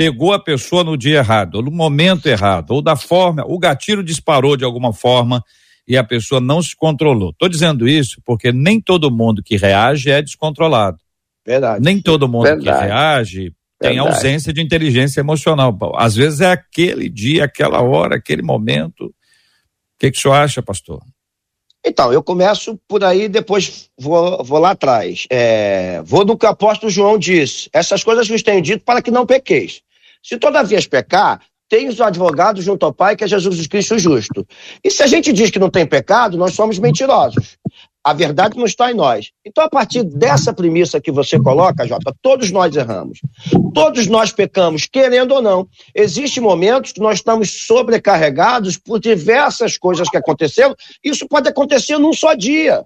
[0.00, 4.02] Pegou a pessoa no dia errado, ou no momento errado, ou da forma, o gatilho
[4.02, 5.44] disparou de alguma forma
[5.86, 7.32] e a pessoa não se controlou.
[7.32, 10.96] Estou dizendo isso porque nem todo mundo que reage é descontrolado.
[11.44, 11.84] Verdade.
[11.84, 12.78] Nem todo mundo Verdade.
[12.78, 14.16] que reage tem Verdade.
[14.16, 15.76] ausência de inteligência emocional.
[15.94, 19.04] Às vezes é aquele dia, aquela hora, aquele momento.
[19.04, 19.12] O
[19.98, 21.02] que, que o senhor acha, pastor?
[21.84, 25.26] Então, eu começo por aí, depois vou, vou lá atrás.
[25.28, 29.10] É, vou no que o apóstolo João disse: essas coisas vos tenho dito para que
[29.10, 29.82] não pequeis.
[30.22, 34.46] Se todavia pecar, tens o advogado junto ao Pai, que é Jesus Cristo justo.
[34.84, 37.56] E se a gente diz que não tem pecado, nós somos mentirosos.
[38.02, 39.30] A verdade não está em nós.
[39.44, 43.20] Então, a partir dessa premissa que você coloca, Jota, todos nós erramos.
[43.74, 45.68] Todos nós pecamos, querendo ou não.
[45.94, 50.74] Existem momentos que nós estamos sobrecarregados por diversas coisas que aconteceram.
[51.04, 52.84] Isso pode acontecer num só dia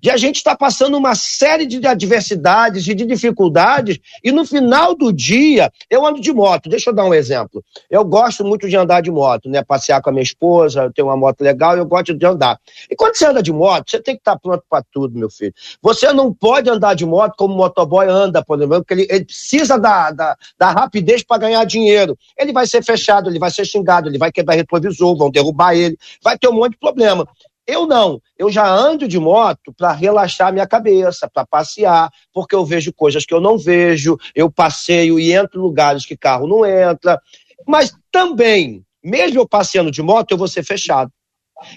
[0.00, 4.44] de a gente estar tá passando uma série de adversidades e de dificuldades, e no
[4.44, 6.68] final do dia, eu ando de moto.
[6.68, 7.62] Deixa eu dar um exemplo.
[7.90, 9.62] Eu gosto muito de andar de moto, né?
[9.62, 12.58] Passear com a minha esposa, eu tenho uma moto legal, eu gosto de andar.
[12.90, 15.30] E quando você anda de moto, você tem que estar tá pronto para tudo, meu
[15.30, 15.52] filho.
[15.82, 19.24] Você não pode andar de moto como o motoboy anda, por exemplo, porque ele, ele
[19.24, 22.16] precisa da, da, da rapidez para ganhar dinheiro.
[22.36, 25.96] Ele vai ser fechado, ele vai ser xingado, ele vai quebrar retrovisor, vão derrubar ele,
[26.22, 27.26] vai ter um monte de problema.
[27.68, 32.64] Eu não, eu já ando de moto para relaxar minha cabeça, para passear, porque eu
[32.64, 36.64] vejo coisas que eu não vejo, eu passeio e entro em lugares que carro não
[36.64, 37.20] entra.
[37.66, 41.12] Mas também, mesmo eu passeando de moto, eu vou ser fechado.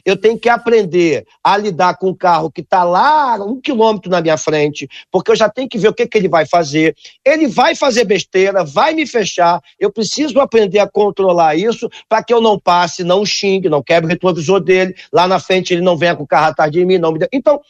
[0.05, 4.21] Eu tenho que aprender a lidar com o carro que está lá um quilômetro na
[4.21, 6.95] minha frente, porque eu já tenho que ver o que, que ele vai fazer.
[7.25, 9.61] Ele vai fazer besteira, vai me fechar.
[9.79, 14.07] Eu preciso aprender a controlar isso para que eu não passe, não xingue, não quebre
[14.07, 14.95] o retrovisor dele.
[15.11, 17.27] Lá na frente ele não venha com o carro atrás de mim, não me dê.
[17.31, 17.61] Então,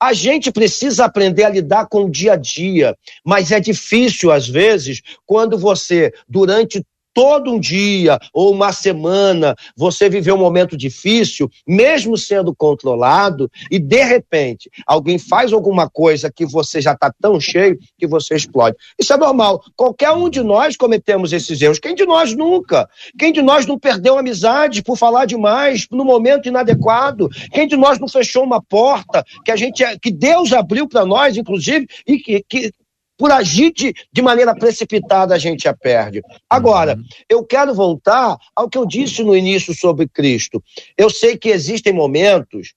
[0.00, 4.48] a gente precisa aprender a lidar com o dia a dia, mas é difícil às
[4.48, 6.84] vezes quando você, durante
[7.18, 13.80] todo um dia ou uma semana você viveu um momento difícil, mesmo sendo controlado, e
[13.80, 18.76] de repente alguém faz alguma coisa que você já está tão cheio que você explode.
[18.96, 19.60] Isso é normal.
[19.74, 21.80] Qualquer um de nós cometemos esses erros.
[21.80, 22.88] Quem de nós nunca?
[23.18, 27.28] Quem de nós não perdeu amizade por falar demais no momento inadequado?
[27.50, 31.36] Quem de nós não fechou uma porta que a gente que Deus abriu para nós,
[31.36, 32.70] inclusive, e que, que
[33.18, 36.22] por agir de, de maneira precipitada, a gente a perde.
[36.48, 37.04] Agora, uhum.
[37.28, 40.62] eu quero voltar ao que eu disse no início sobre Cristo.
[40.96, 42.74] Eu sei que existem momentos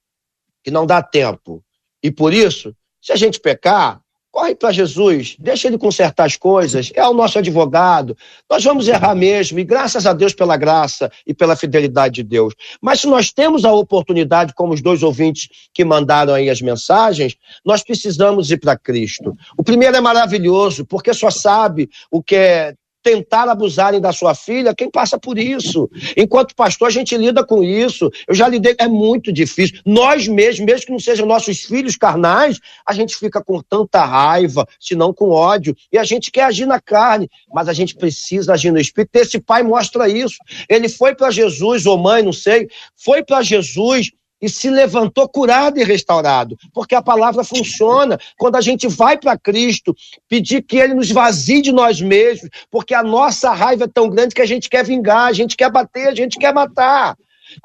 [0.64, 1.64] que não dá tempo.
[2.04, 4.02] E por isso, se a gente pecar,
[4.32, 8.16] Corre para Jesus, deixa ele consertar as coisas, é o nosso advogado.
[8.50, 12.54] Nós vamos errar mesmo, e graças a Deus pela graça e pela fidelidade de Deus.
[12.82, 17.36] Mas se nós temos a oportunidade, como os dois ouvintes que mandaram aí as mensagens,
[17.66, 19.36] nós precisamos ir para Cristo.
[19.58, 22.74] O primeiro é maravilhoso, porque só sabe o que é
[23.04, 25.90] tentar abusarem da sua filha, quem passa por isso?
[26.16, 28.10] Enquanto pastor, a gente lida com isso.
[28.28, 29.80] Eu já lidei, é muito difícil.
[29.86, 34.68] Nós mesmos, mesmo que não sejam nossos filhos carnais, a gente fica com tanta raiva,
[34.80, 38.54] se não com ódio, e a gente quer agir na carne, mas a gente precisa
[38.54, 39.16] agir no espírito.
[39.16, 40.38] Esse pai mostra isso.
[40.70, 44.12] Ele foi para Jesus, ou mãe, não sei, foi para Jesus
[44.42, 48.18] e se levantou curado e restaurado, porque a palavra funciona.
[48.38, 49.96] Quando a gente vai para Cristo,
[50.28, 54.34] pedir que Ele nos vazie de nós mesmos, porque a nossa raiva é tão grande
[54.34, 57.16] que a gente quer vingar, a gente quer bater, a gente quer matar.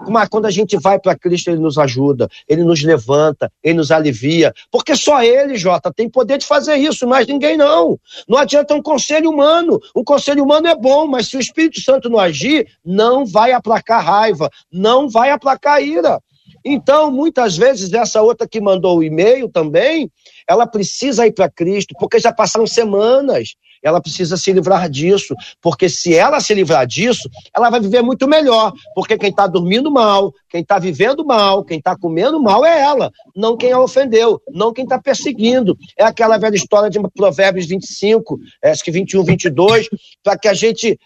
[0.08, 3.90] Mas quando a gente vai para Cristo, Ele nos ajuda, Ele nos levanta, Ele nos
[3.90, 7.98] alivia, porque só Ele, Jota, tem poder de fazer isso, mas ninguém não.
[8.28, 9.80] Não adianta um conselho humano.
[9.94, 14.04] Um conselho humano é bom, mas se o Espírito Santo não agir, não vai aplacar
[14.04, 16.20] raiva, não vai aplacar ira.
[16.68, 20.10] Então, muitas vezes, essa outra que mandou o e-mail também,
[20.48, 23.54] ela precisa ir para Cristo, porque já passaram semanas.
[23.80, 28.26] Ela precisa se livrar disso, porque se ela se livrar disso, ela vai viver muito
[28.26, 28.72] melhor.
[28.96, 33.12] Porque quem está dormindo mal, quem está vivendo mal, quem está comendo mal é ela,
[33.36, 35.78] não quem a ofendeu, não quem está perseguindo.
[35.96, 39.88] É aquela velha história de Provérbios 25, acho que 21, 22,
[40.20, 40.98] para que a gente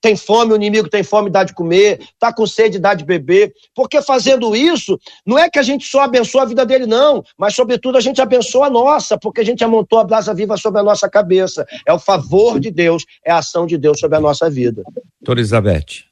[0.00, 3.52] tem fome, o inimigo tem fome, dá de comer, está com sede, dá de beber.
[3.74, 7.54] Porque fazendo isso, não é que a gente só abençoa a vida dele, não, mas
[7.54, 10.84] sobretudo a gente abençoa a nossa, porque a gente amontou a brasa viva sobre a
[10.84, 11.66] nossa cabeça.
[11.86, 14.82] É o favor de Deus, é a ação de Deus sobre a nossa vida.
[15.20, 16.04] Doutora Elizabeth.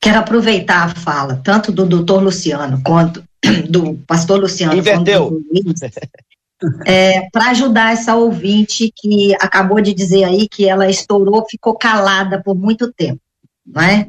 [0.00, 3.24] Quero aproveitar a fala, tanto do doutor Luciano quanto
[3.68, 4.74] do pastor Luciano.
[4.74, 5.30] Inverteu.
[5.30, 5.80] Quanto do Luiz,
[6.86, 12.42] é, para ajudar essa ouvinte que acabou de dizer aí que ela estourou, ficou calada
[12.42, 13.20] por muito tempo,
[13.66, 14.08] não é?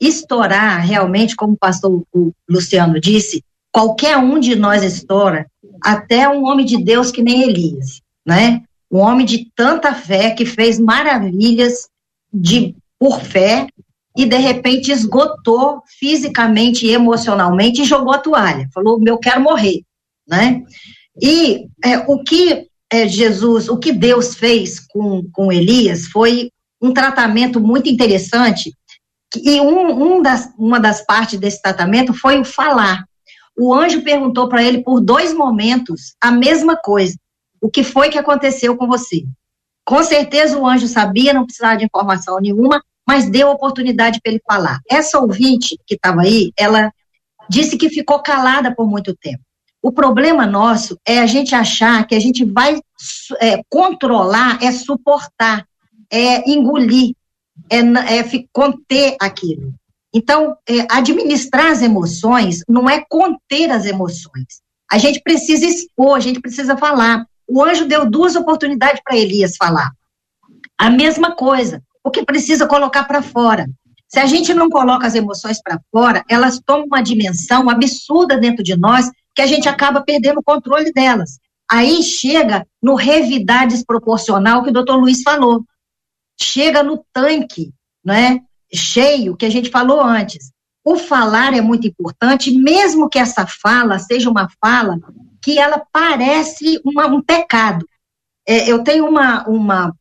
[0.00, 2.02] estourar, realmente, como o pastor
[2.48, 5.46] Luciano disse, qualquer um de nós estoura,
[5.82, 8.62] até um homem de Deus que nem Elias, né?
[8.90, 11.88] Um homem de tanta fé que fez maravilhas
[12.32, 13.68] de por fé
[14.16, 18.68] e de repente esgotou fisicamente e emocionalmente e jogou a toalha.
[18.74, 19.82] Falou: "Meu quero morrer",
[20.28, 20.62] né?
[21.22, 26.50] E é, o que é, Jesus, o que Deus fez com, com Elias foi
[26.80, 28.72] um tratamento muito interessante,
[29.36, 33.04] e um, um das, uma das partes desse tratamento foi o falar.
[33.56, 37.16] O anjo perguntou para ele por dois momentos a mesma coisa.
[37.60, 39.24] O que foi que aconteceu com você?
[39.84, 44.42] Com certeza o anjo sabia, não precisava de informação nenhuma, mas deu oportunidade para ele
[44.46, 44.80] falar.
[44.88, 46.92] Essa ouvinte que estava aí, ela
[47.48, 49.42] disse que ficou calada por muito tempo.
[49.82, 52.78] O problema nosso é a gente achar que a gente vai
[53.40, 55.66] é, controlar, é suportar,
[56.10, 57.14] é engolir,
[57.70, 59.72] é, é conter aquilo.
[60.12, 64.60] Então, é, administrar as emoções não é conter as emoções.
[64.90, 67.24] A gente precisa expor, a gente precisa falar.
[67.48, 69.92] O anjo deu duas oportunidades para Elias falar.
[70.76, 73.66] A mesma coisa, porque precisa colocar para fora.
[74.08, 78.64] Se a gente não coloca as emoções para fora, elas tomam uma dimensão absurda dentro
[78.64, 81.38] de nós que a gente acaba perdendo o controle delas.
[81.70, 85.64] Aí chega no revidar desproporcional que o doutor Luiz falou.
[86.40, 87.72] Chega no tanque,
[88.04, 88.40] né?
[88.72, 90.50] Cheio, que a gente falou antes.
[90.84, 94.98] O falar é muito importante, mesmo que essa fala seja uma fala
[95.42, 97.86] que ela parece uma, um pecado.
[98.46, 99.94] É, eu tenho uma, uma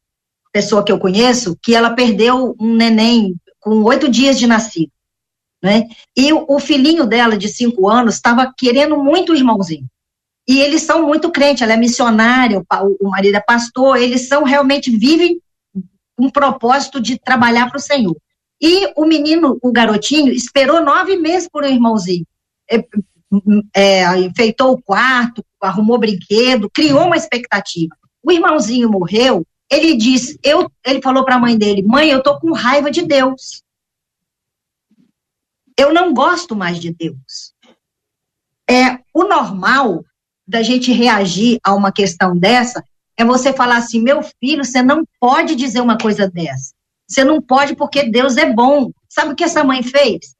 [0.51, 4.91] pessoa que eu conheço que ela perdeu um neném com oito dias de nascido.
[5.61, 5.87] Né?
[6.15, 9.87] E o, filhinho dela, de cinco anos, estava querendo muito o irmãozinho.
[10.47, 12.63] E eles são muito crentes, ela é missionária,
[12.99, 15.39] o marido é pastor, eles são realmente, vivem
[16.17, 18.15] um propósito de trabalhar para o Senhor.
[18.61, 22.25] E o menino, o garotinho, esperou nove meses por um irmãozinho.
[22.69, 22.83] É,
[23.75, 27.95] é, enfeitou o quarto, arrumou brinquedo, criou uma expectativa.
[28.23, 32.39] O irmãozinho morreu, ele disse, eu, ele falou para a mãe dele, mãe, eu tô
[32.39, 33.63] com raiva de Deus.
[35.79, 37.53] Eu não gosto mais de Deus.
[38.69, 40.03] É o normal
[40.45, 42.83] da gente reagir a uma questão dessa
[43.15, 46.73] é você falar assim, meu filho, você não pode dizer uma coisa dessa.
[47.07, 48.91] Você não pode porque Deus é bom.
[49.07, 50.35] Sabe o que essa mãe fez?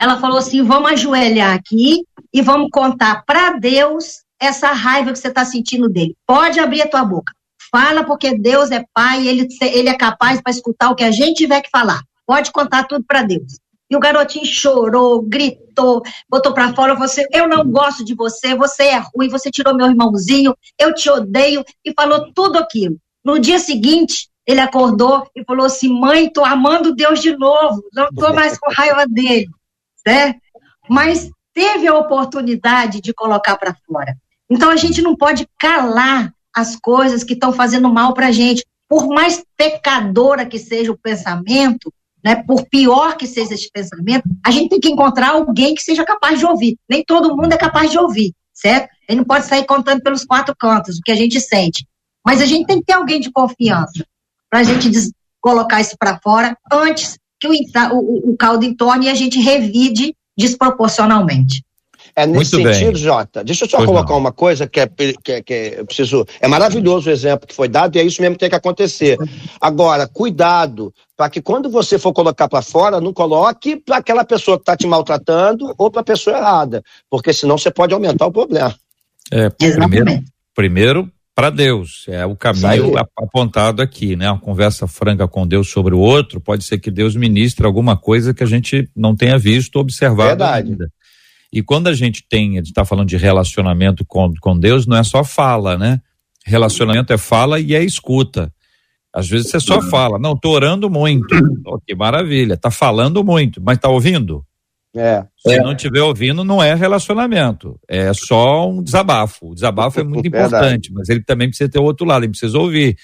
[0.00, 5.28] Ela falou assim: vamos ajoelhar aqui e vamos contar para Deus essa raiva que você
[5.28, 6.16] está sentindo dele.
[6.26, 7.32] Pode abrir a tua boca.
[7.70, 11.38] Fala porque Deus é pai, ele, ele é capaz para escutar o que a gente
[11.38, 12.02] tiver que falar.
[12.26, 13.62] Pode contar tudo para Deus.
[13.92, 18.84] E o garotinho chorou, gritou, botou para fora você, eu não gosto de você, você
[18.84, 22.96] é ruim, você tirou meu irmãozinho, eu te odeio e falou tudo aquilo.
[23.22, 28.08] No dia seguinte, ele acordou e falou assim: "Mãe, tô amando Deus de novo, não
[28.08, 29.50] tô mais com raiva dele",
[30.06, 30.36] né?
[30.88, 34.16] Mas teve a oportunidade de colocar para fora.
[34.48, 38.64] Então a gente não pode calar as coisas que estão fazendo mal para gente.
[38.88, 41.92] Por mais pecadora que seja o pensamento,
[42.24, 46.04] né, por pior que seja esse pensamento, a gente tem que encontrar alguém que seja
[46.04, 46.76] capaz de ouvir.
[46.88, 48.88] Nem todo mundo é capaz de ouvir, certo?
[49.08, 51.86] Ele não pode sair contando pelos quatro cantos o que a gente sente.
[52.24, 54.06] Mas a gente tem que ter alguém de confiança
[54.48, 54.90] para a gente
[55.40, 60.14] colocar isso para fora antes que o, o, o caldo entorne e a gente revide
[60.38, 61.64] desproporcionalmente.
[62.14, 63.02] É nesse Muito sentido, bem.
[63.02, 63.42] Jota.
[63.42, 64.20] Deixa eu só pois colocar não.
[64.20, 66.26] uma coisa que é, que, é, que é, eu preciso.
[66.40, 69.16] É maravilhoso o exemplo que foi dado e é isso mesmo que tem que acontecer.
[69.60, 74.58] Agora, cuidado para que quando você for colocar para fora, não coloque para aquela pessoa
[74.58, 78.32] que está te maltratando ou para a pessoa errada, porque senão você pode aumentar o
[78.32, 78.74] problema.
[79.30, 84.30] É, primeiro, primeiro para Deus, é o caminho apontado aqui, né?
[84.30, 88.34] Uma conversa franca com Deus sobre o outro, pode ser que Deus ministre alguma coisa
[88.34, 90.70] que a gente não tenha visto, observado Verdade.
[90.72, 90.92] ainda.
[91.52, 94.96] E quando a gente tem, a gente está falando de relacionamento com, com Deus, não
[94.96, 96.00] é só fala, né?
[96.46, 98.52] Relacionamento é fala e é escuta.
[99.14, 101.34] Às vezes você só fala, não, tô orando muito.
[101.64, 104.44] Oh, que maravilha, tá falando muito, mas tá ouvindo?
[104.94, 105.24] É.
[105.38, 105.62] Se é.
[105.62, 107.78] não estiver ouvindo, não é relacionamento.
[107.88, 109.50] É só um desabafo.
[109.50, 112.58] O desabafo é muito importante, mas ele também precisa ter o outro lado, ele precisa
[112.58, 112.96] ouvir.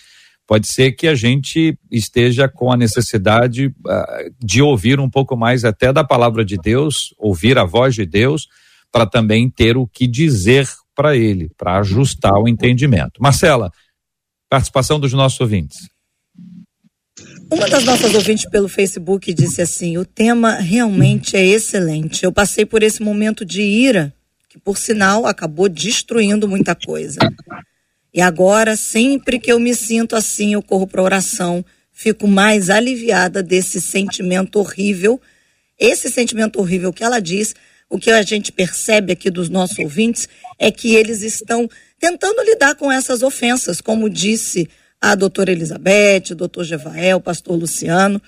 [0.48, 5.62] Pode ser que a gente esteja com a necessidade uh, de ouvir um pouco mais
[5.62, 8.48] até da palavra de Deus, ouvir a voz de Deus,
[8.90, 13.20] para também ter o que dizer para ele, para ajustar o entendimento.
[13.20, 13.70] Marcela,
[14.48, 15.86] participação dos nossos ouvintes.
[17.52, 22.24] Uma das nossas ouvintes pelo Facebook disse assim: o tema realmente é excelente.
[22.24, 24.14] Eu passei por esse momento de ira,
[24.48, 27.18] que por sinal acabou destruindo muita coisa.
[28.18, 33.44] E agora, sempre que eu me sinto assim, eu corro para oração, fico mais aliviada
[33.44, 35.20] desse sentimento horrível.
[35.78, 37.54] Esse sentimento horrível que ela diz,
[37.88, 42.74] o que a gente percebe aqui dos nossos ouvintes é que eles estão tentando lidar
[42.74, 44.68] com essas ofensas, como disse
[45.00, 48.20] a doutora Elizabeth, o doutor Jevael, o pastor Luciano,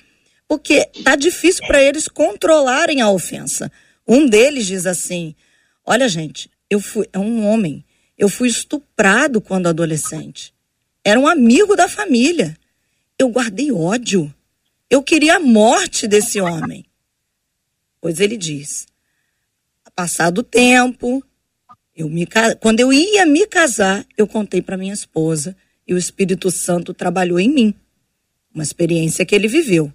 [0.46, 3.72] porque tá difícil para eles controlarem a ofensa.
[4.06, 5.34] Um deles diz assim:
[5.84, 7.84] Olha, gente, eu fui, é um homem,
[8.20, 10.52] eu fui estuprado quando adolescente.
[11.02, 12.54] Era um amigo da família.
[13.18, 14.32] Eu guardei ódio.
[14.90, 16.84] Eu queria a morte desse homem.
[17.98, 18.86] Pois ele diz:
[19.96, 21.24] passado o tempo,
[21.96, 22.28] eu me,
[22.60, 25.56] quando eu ia me casar, eu contei para minha esposa
[25.88, 27.74] e o Espírito Santo trabalhou em mim.
[28.54, 29.90] Uma experiência que ele viveu.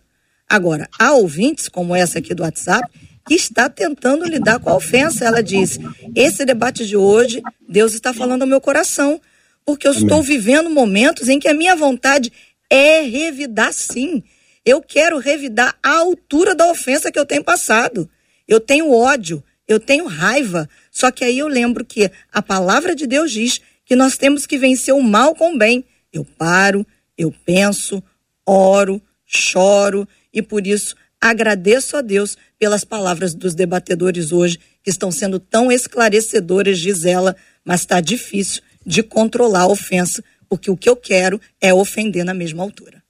[0.50, 2.90] Agora, há ouvintes como essa aqui do WhatsApp
[3.28, 5.26] que está tentando lidar com a ofensa.
[5.26, 5.80] Ela diz:
[6.16, 9.20] esse debate de hoje, Deus está falando ao meu coração,
[9.66, 10.04] porque eu Amém.
[10.04, 12.32] estou vivendo momentos em que a minha vontade
[12.70, 14.24] é revidar sim.
[14.66, 18.10] Eu quero revidar a altura da ofensa que eu tenho passado.
[18.48, 20.68] Eu tenho ódio, eu tenho raiva.
[20.92, 24.58] Só que aí eu lembro que a palavra de Deus diz que nós temos que
[24.58, 25.86] vencer o mal com o bem.
[26.12, 26.86] Eu paro,
[27.18, 28.02] eu penso,
[28.46, 30.96] oro, choro e por isso
[31.30, 37.82] agradeço a Deus pelas palavras dos debatedores hoje, que estão sendo tão esclarecedoras, Gisela, mas
[37.82, 42.64] está difícil de controlar a ofensa, porque o que eu quero é ofender na mesma
[42.64, 43.04] altura.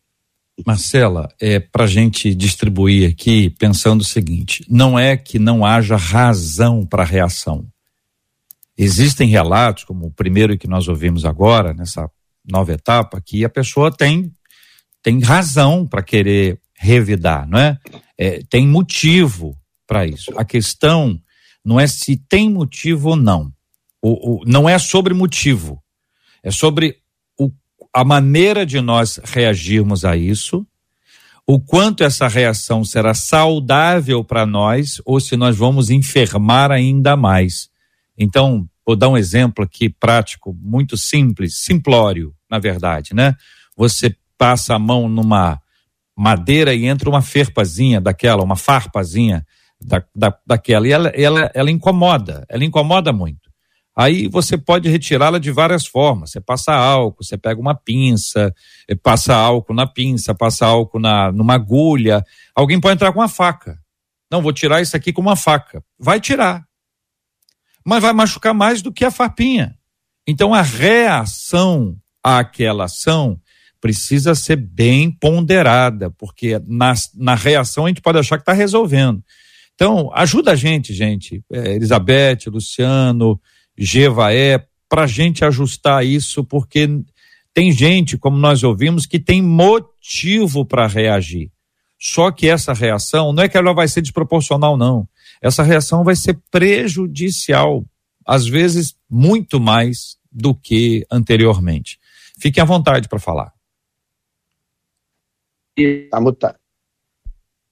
[0.66, 6.86] Marcela, é para gente distribuir aqui pensando o seguinte: não é que não haja razão
[6.86, 7.68] para reação.
[8.78, 12.10] Existem relatos, como o primeiro que nós ouvimos agora, nessa
[12.50, 14.32] nova etapa, que a pessoa tem,
[15.04, 17.80] tem razão para querer revidar, não é?
[18.18, 19.58] é tem motivo
[19.88, 20.32] para isso.
[20.38, 21.20] A questão
[21.64, 23.52] não é se tem motivo ou não.
[24.02, 25.82] O, o, não é sobre motivo.
[26.44, 26.98] É sobre
[27.40, 27.50] o,
[27.92, 30.66] a maneira de nós reagirmos a isso,
[31.48, 37.70] o quanto essa reação será saudável para nós ou se nós vamos enfermar ainda mais.
[38.18, 43.36] Então, vou dar um exemplo aqui prático, muito simples, simplório, na verdade, né?
[43.76, 45.62] Você passa a mão numa
[46.16, 49.46] madeira e entra uma ferpazinha daquela, uma farpazinha
[49.82, 53.46] da, da, daquela, e ela, ela, ela incomoda, ela incomoda muito.
[53.98, 56.32] Aí você pode retirá-la de várias formas.
[56.32, 58.54] Você passa álcool, você pega uma pinça,
[58.90, 62.22] eh, passa álcool na pinça, passa álcool na, numa agulha.
[62.54, 63.80] Alguém pode entrar com uma faca.
[64.30, 65.82] Não, vou tirar isso aqui com uma faca.
[65.98, 66.66] Vai tirar.
[67.86, 69.78] Mas vai machucar mais do que a farpinha.
[70.28, 73.40] Então a reação àquela ação
[73.86, 79.24] precisa ser bem ponderada, porque na, na reação a gente pode achar que está resolvendo.
[79.76, 83.40] Então, ajuda a gente, gente, é, Elizabeth, Luciano,
[83.78, 86.90] Gevaé, para a gente ajustar isso, porque
[87.54, 91.52] tem gente, como nós ouvimos, que tem motivo para reagir.
[92.02, 95.08] Só que essa reação não é que ela vai ser desproporcional, não.
[95.40, 97.86] Essa reação vai ser prejudicial,
[98.26, 102.00] às vezes muito mais do que anteriormente.
[102.40, 103.55] Fiquem à vontade para falar.
[106.10, 106.58] Tá mutado.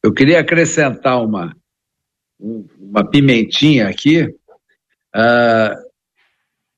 [0.04, 1.56] Eu queria acrescentar uma,
[2.38, 4.24] uma pimentinha aqui.
[5.16, 5.94] Uh,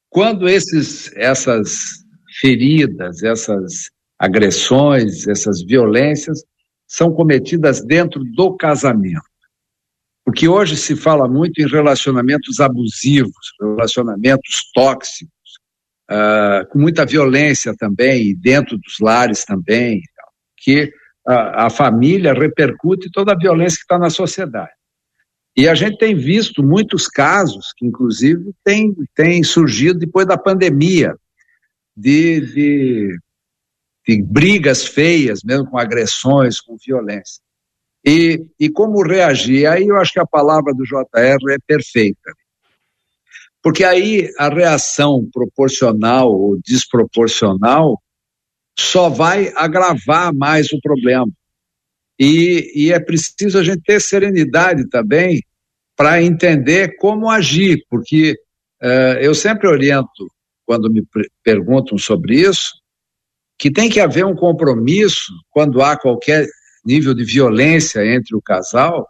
[0.09, 2.03] quando esses, essas
[2.39, 6.43] feridas, essas agressões, essas violências
[6.88, 9.23] são cometidas dentro do casamento.
[10.23, 15.34] Porque hoje se fala muito em relacionamentos abusivos, relacionamentos tóxicos,
[16.11, 20.01] uh, com muita violência também, e dentro dos lares também,
[20.57, 20.91] que
[21.28, 24.71] a, a família repercute toda a violência que está na sociedade.
[25.57, 31.15] E a gente tem visto muitos casos, que inclusive têm tem surgido depois da pandemia,
[31.95, 33.19] de, de,
[34.05, 37.41] de brigas feias, mesmo com agressões, com violência.
[38.05, 39.65] E, e como reagir?
[39.65, 42.34] Aí eu acho que a palavra do JR é perfeita.
[43.63, 47.99] Porque aí a reação proporcional ou desproporcional
[48.78, 51.32] só vai agravar mais o problema.
[52.19, 55.41] E, e é preciso a gente ter serenidade também
[55.95, 58.36] para entender como agir, porque
[58.82, 60.28] uh, eu sempre oriento
[60.65, 61.03] quando me
[61.43, 62.73] perguntam sobre isso,
[63.57, 66.47] que tem que haver um compromisso quando há qualquer
[66.86, 69.07] nível de violência entre o casal,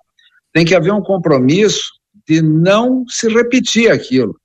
[0.54, 1.84] tem que haver um compromisso
[2.28, 4.36] de não se repetir aquilo.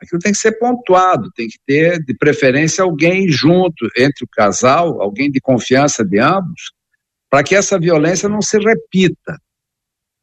[0.00, 5.00] Aquilo tem que ser pontuado, tem que ter, de preferência, alguém junto entre o casal,
[5.00, 6.72] alguém de confiança de ambos,
[7.30, 9.38] para que essa violência não se repita.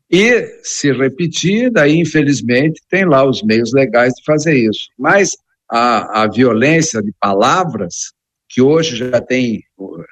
[0.10, 4.90] E se repetir, daí, infelizmente, tem lá os meios legais de fazer isso.
[4.98, 5.32] Mas
[5.70, 8.14] a, a violência de palavras,
[8.48, 9.64] que hoje já tem,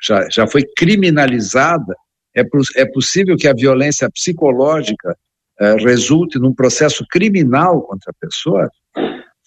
[0.04, 1.94] já, já foi criminalizada,
[2.36, 2.42] é,
[2.78, 5.16] é possível que a violência psicológica
[5.60, 8.68] é, resulte num processo criminal contra a pessoa,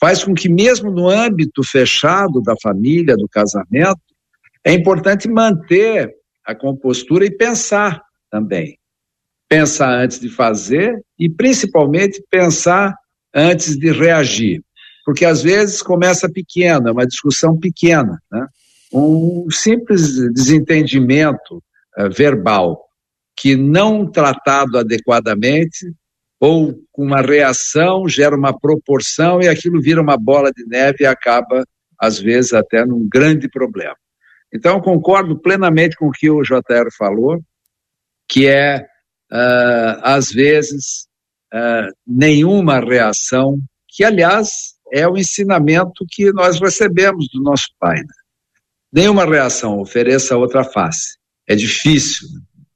[0.04, 4.02] faz com que mesmo no âmbito fechado da família, do casamento,
[4.62, 6.12] é importante manter
[6.44, 8.78] a compostura e pensar também.
[9.48, 12.94] Pensar antes de fazer e principalmente pensar
[13.34, 14.62] antes de reagir
[15.04, 18.46] porque às vezes começa pequena, uma discussão pequena, né?
[18.92, 21.62] um simples desentendimento
[21.98, 22.80] uh, verbal
[23.36, 25.92] que não tratado adequadamente
[26.44, 31.06] ou com uma reação gera uma proporção e aquilo vira uma bola de neve e
[31.06, 31.64] acaba
[31.98, 33.96] às vezes até num grande problema.
[34.52, 37.40] Então concordo plenamente com o que o JR falou,
[38.28, 38.86] que é
[39.32, 41.06] uh, às vezes
[41.54, 47.96] uh, nenhuma reação, que aliás é o ensinamento que nós recebemos do nosso pai.
[47.96, 48.14] Né?
[48.92, 51.16] Nenhuma reação ofereça outra face.
[51.48, 52.28] É difícil,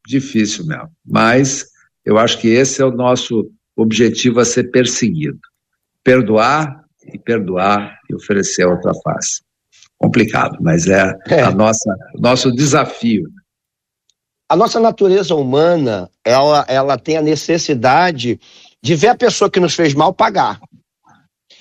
[0.06, 0.90] difícil mesmo.
[1.04, 1.66] Mas
[2.02, 3.52] eu acho que esse é o nosso
[3.82, 5.38] objetivo a ser perseguido.
[6.02, 9.42] Perdoar e perdoar e oferecer outra face.
[9.96, 11.42] Complicado, mas é, é.
[11.42, 13.28] a nossa nosso desafio.
[14.48, 18.40] A nossa natureza humana, ela, ela tem a necessidade
[18.82, 20.60] de ver a pessoa que nos fez mal pagar.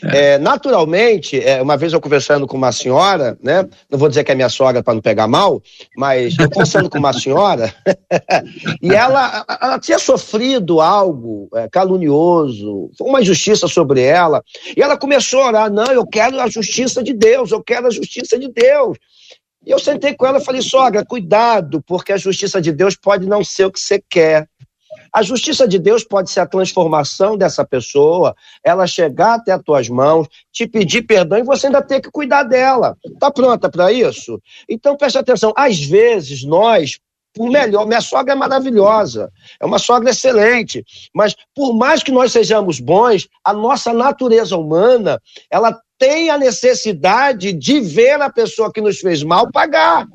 [0.04, 0.34] É.
[0.34, 3.68] É, naturalmente, é, uma vez eu conversando com uma senhora, né?
[3.90, 5.62] Não vou dizer que é minha sogra para não pegar mal,
[5.96, 7.74] mas eu conversando com uma senhora,
[8.82, 14.44] e ela, ela tinha sofrido algo é, calunioso, uma injustiça sobre ela,
[14.76, 17.92] e ela começou a orar: não, eu quero a justiça de Deus, eu quero a
[17.92, 18.98] justiça de Deus.
[19.66, 23.26] E eu sentei com ela e falei: sogra, cuidado, porque a justiça de Deus pode
[23.26, 24.48] não ser o que você quer.
[25.18, 29.90] A justiça de Deus pode ser a transformação dessa pessoa, ela chegar até as tuas
[29.90, 32.96] mãos, te pedir perdão e você ainda ter que cuidar dela.
[33.20, 34.40] Tá pronta para isso?
[34.70, 35.52] Então preste atenção.
[35.58, 37.00] Às vezes nós
[37.34, 37.88] por melhor.
[37.88, 43.28] Minha sogra é maravilhosa, é uma sogra excelente, mas por mais que nós sejamos bons,
[43.44, 49.24] a nossa natureza humana, ela tem a necessidade de ver a pessoa que nos fez
[49.24, 50.06] mal pagar.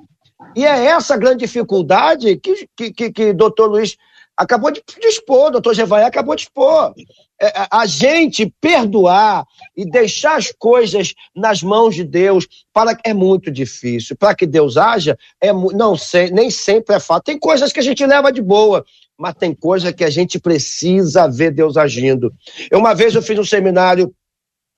[0.55, 3.97] E é essa grande dificuldade que, que, que, que doutor Luiz
[4.37, 6.95] acabou de expor, doutor Jevaé acabou de expor.
[7.41, 9.45] É, a gente perdoar
[9.77, 14.17] e deixar as coisas nas mãos de Deus para é muito difícil.
[14.17, 17.25] Para que Deus haja, é, não sei, nem sempre é fácil.
[17.25, 18.85] Tem coisas que a gente leva de boa,
[19.19, 22.33] mas tem coisas que a gente precisa ver Deus agindo.
[22.73, 24.15] Uma vez eu fiz um seminário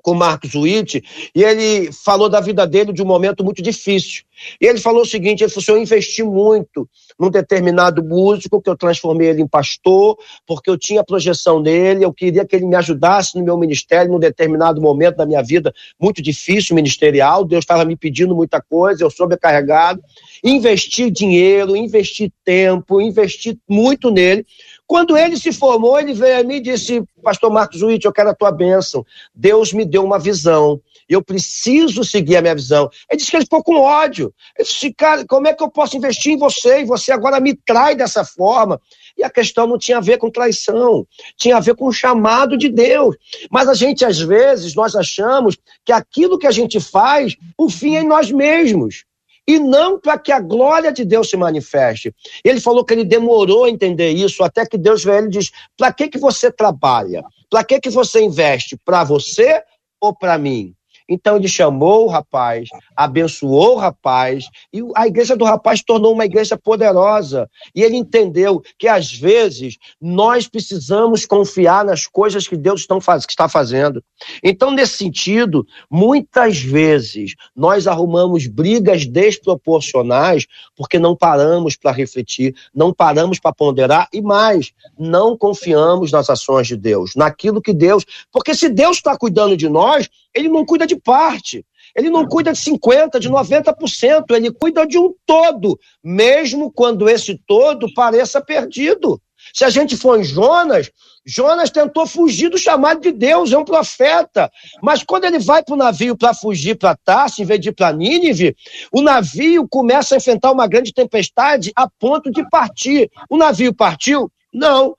[0.04, 1.02] com o Marcos Witt
[1.34, 4.22] e ele falou da vida dele de um momento muito difícil.
[4.60, 6.88] E ele falou o seguinte: ele falou assim, eu investi muito
[7.18, 12.12] num determinado músico, que eu transformei ele em pastor, porque eu tinha projeção nele, eu
[12.12, 16.20] queria que ele me ajudasse no meu ministério num determinado momento da minha vida muito
[16.20, 17.44] difícil, ministerial.
[17.44, 20.02] Deus estava me pedindo muita coisa, eu sobrecarregado.
[20.42, 24.44] Investi dinheiro, investi tempo, investi muito nele.
[24.86, 28.30] Quando ele se formou, ele veio a mim e disse: Pastor Marcos Witt, eu quero
[28.30, 29.04] a tua bênção.
[29.34, 30.80] Deus me deu uma visão.
[31.08, 32.88] Eu preciso seguir a minha visão.
[33.10, 34.32] Ele disse que ele ficou com ódio.
[34.58, 37.54] Ele disse, cara, como é que eu posso investir em você e você agora me
[37.54, 38.80] trai dessa forma?
[39.16, 41.06] E a questão não tinha a ver com traição,
[41.36, 43.16] tinha a ver com o chamado de Deus.
[43.50, 47.96] Mas a gente, às vezes, nós achamos que aquilo que a gente faz, o fim
[47.96, 49.04] é em nós mesmos
[49.46, 52.14] e não para que a glória de Deus se manifeste.
[52.44, 55.92] Ele falou que ele demorou a entender isso, até que Deus veio e diz: para
[55.92, 57.22] que, que você trabalha?
[57.50, 58.76] Para que, que você investe?
[58.84, 59.62] Para você
[60.00, 60.74] ou para mim?
[61.08, 66.24] Então ele chamou o rapaz, abençoou o rapaz, e a igreja do rapaz tornou uma
[66.24, 67.48] igreja poderosa.
[67.74, 72.86] E ele entendeu que às vezes nós precisamos confiar nas coisas que Deus
[73.28, 74.02] está fazendo.
[74.42, 80.46] Então, nesse sentido, muitas vezes nós arrumamos brigas desproporcionais
[80.76, 86.66] porque não paramos para refletir, não paramos para ponderar e mais, não confiamos nas ações
[86.66, 88.04] de Deus, naquilo que Deus.
[88.32, 91.64] Porque se Deus está cuidando de nós, ele não cuida de parte.
[91.96, 97.40] Ele não cuida de 50%, de 90%, ele cuida de um todo, mesmo quando esse
[97.46, 99.20] todo pareça perdido.
[99.52, 100.90] Se a gente for em Jonas,
[101.24, 104.50] Jonas tentou fugir do chamado de Deus, é um profeta.
[104.82, 107.72] Mas quando ele vai para o navio para fugir para Tarso, em vez de ir
[107.72, 108.56] para Nínive,
[108.92, 113.10] o navio começa a enfrentar uma grande tempestade a ponto de partir.
[113.28, 114.30] O navio partiu?
[114.52, 114.88] Não.
[114.88, 114.96] O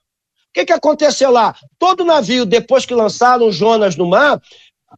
[0.52, 1.54] que, que aconteceu lá?
[1.78, 4.40] Todo navio, depois que lançaram Jonas no mar,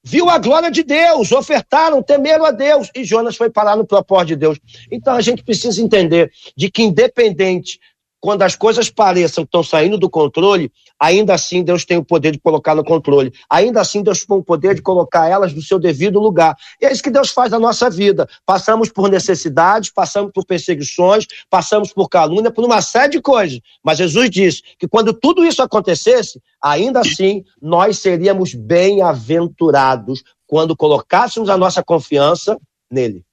[0.03, 4.29] viu a glória de Deus, ofertaram, temeram a Deus, e Jonas foi parar no propósito
[4.29, 4.59] de Deus.
[4.91, 7.79] Então a gente precisa entender de que, independente
[8.21, 12.33] quando as coisas pareçam que estão saindo do controle, ainda assim Deus tem o poder
[12.33, 13.33] de colocar no controle.
[13.49, 16.57] Ainda assim Deus tem o poder de colocar elas no seu devido lugar.
[16.81, 18.29] E é isso que Deus faz na nossa vida.
[18.45, 23.61] Passamos por necessidades, passamos por perseguições, passamos por calúnia, por uma série de coisas.
[23.85, 31.49] Mas Jesus disse que quando tudo isso acontecesse, ainda assim nós seríamos bem-aventurados quando colocássemos
[31.49, 32.59] a nossa confiança
[32.91, 33.25] nele.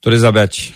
[0.00, 0.74] Doutora Elizabeth.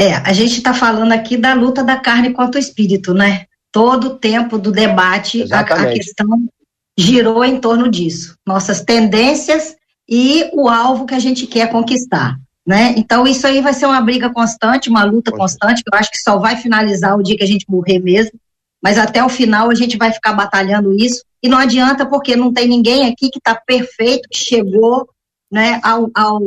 [0.00, 3.46] É, a gente está falando aqui da luta da carne contra o espírito, né?
[3.72, 6.48] Todo o tempo do debate, a, a, questão
[6.96, 8.36] girou em torno disso.
[8.46, 9.76] Nossas tendências
[10.08, 12.94] e o alvo que a gente quer conquistar, né?
[12.96, 16.22] Então, isso aí vai ser uma briga constante, uma luta constante, que eu acho que
[16.22, 18.38] só vai finalizar o dia que a gente morrer mesmo,
[18.82, 22.52] mas até o final a gente vai ficar batalhando isso, e não adianta porque não
[22.52, 25.08] tem ninguém aqui que está perfeito, que chegou
[25.52, 26.40] né, ao, ao,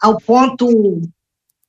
[0.00, 1.02] ao ponto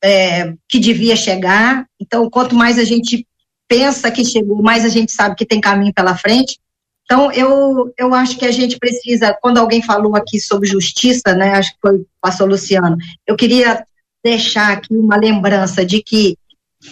[0.04, 1.86] é, que devia chegar.
[2.00, 3.26] Então, quanto mais a gente
[3.68, 6.60] pensa que chegou, mais a gente sabe que tem caminho pela frente.
[7.04, 11.56] Então, eu, eu acho que a gente precisa, quando alguém falou aqui sobre justiça, né,
[11.56, 13.84] acho que foi o pastor Luciano, eu queria
[14.24, 16.38] deixar aqui uma lembrança de que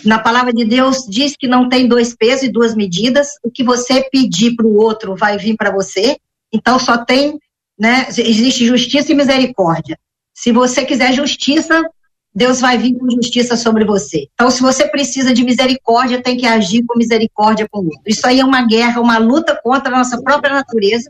[0.04, 3.64] na palavra de Deus diz que não tem dois pesos e duas medidas, o que
[3.64, 6.18] você pedir para o outro vai vir para você,
[6.52, 7.40] então só tem,
[7.80, 10.00] né, existe justiça e misericórdia.
[10.34, 11.84] Se você quiser justiça,
[12.38, 14.28] Deus vai vir com justiça sobre você.
[14.36, 18.04] Então, se você precisa de misericórdia, tem que agir com misericórdia com o outro.
[18.06, 21.10] Isso aí é uma guerra, uma luta contra a nossa própria natureza,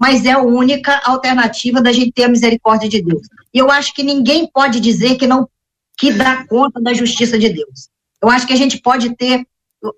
[0.00, 3.20] mas é a única alternativa da gente ter a misericórdia de Deus.
[3.52, 5.46] E eu acho que ninguém pode dizer que não
[5.98, 7.90] que dá conta da justiça de Deus.
[8.22, 9.46] Eu acho que a gente pode ter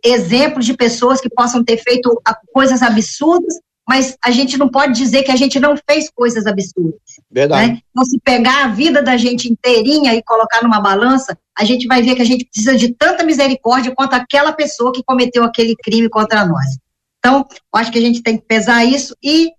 [0.05, 2.21] exemplos de pessoas que possam ter feito
[2.53, 3.55] coisas absurdas,
[3.89, 7.01] mas a gente não pode dizer que a gente não fez coisas absurdas.
[7.31, 7.73] Verdade.
[7.73, 7.83] Né?
[7.91, 12.03] Então, se pegar a vida da gente inteirinha e colocar numa balança, a gente vai
[12.03, 16.09] ver que a gente precisa de tanta misericórdia quanto aquela pessoa que cometeu aquele crime
[16.09, 16.79] contra nós.
[17.19, 19.53] Então, eu acho que a gente tem que pesar isso e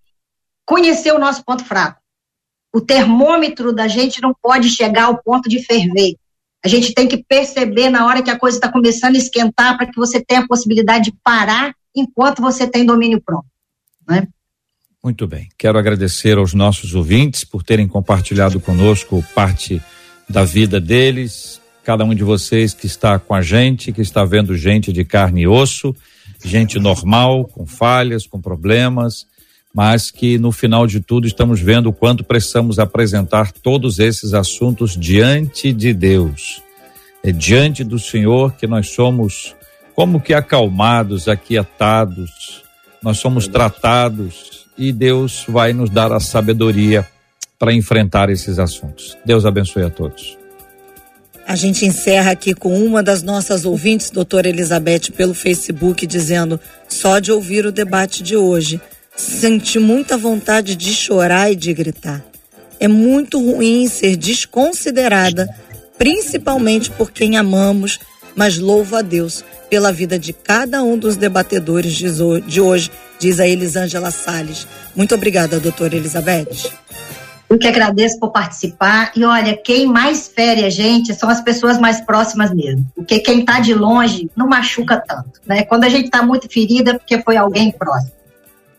[0.65, 2.01] conhecer o nosso ponto fraco.
[2.73, 6.15] O termômetro da gente não pode chegar ao ponto de ferver.
[6.63, 9.87] A gente tem que perceber na hora que a coisa está começando a esquentar para
[9.87, 13.49] que você tenha a possibilidade de parar enquanto você tem domínio próprio.
[14.07, 14.27] Né?
[15.03, 15.49] Muito bem.
[15.57, 19.81] Quero agradecer aos nossos ouvintes por terem compartilhado conosco parte
[20.27, 21.61] da vida deles.
[21.83, 25.43] Cada um de vocês que está com a gente, que está vendo gente de carne
[25.43, 25.95] e osso,
[26.43, 29.25] gente normal, com falhas, com problemas,
[29.73, 34.97] mas que no final de tudo estamos vendo o quanto precisamos apresentar todos esses assuntos
[34.97, 36.61] diante de Deus.
[37.23, 39.55] É diante do Senhor que nós somos
[39.95, 42.63] como que acalmados, aquietados,
[43.01, 47.07] nós somos tratados e Deus vai nos dar a sabedoria
[47.57, 49.17] para enfrentar esses assuntos.
[49.25, 50.37] Deus abençoe a todos.
[51.47, 57.19] A gente encerra aqui com uma das nossas ouvintes, doutora Elizabeth, pelo Facebook, dizendo: só
[57.19, 58.81] de ouvir o debate de hoje,
[59.15, 62.23] senti muita vontade de chorar e de gritar.
[62.79, 65.47] É muito ruim ser desconsiderada,
[65.97, 67.97] principalmente por quem amamos,
[68.37, 73.47] mas louvo a Deus pela vida de cada um dos debatedores de hoje, diz a
[73.47, 74.67] Elisângela Salles.
[74.95, 76.71] Muito obrigada, doutora Elizabeth.
[77.49, 79.11] Eu que agradeço por participar.
[79.15, 82.85] E olha, quem mais fere a gente são as pessoas mais próximas mesmo.
[82.93, 85.39] Porque quem está de longe não machuca tanto.
[85.45, 85.63] Né?
[85.63, 88.11] Quando a gente está muito ferida, é porque foi alguém próximo.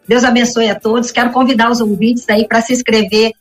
[0.06, 1.11] Deus abençoe a todos.
[1.11, 3.32] Quero convidar os ouvintes aí para se inscrever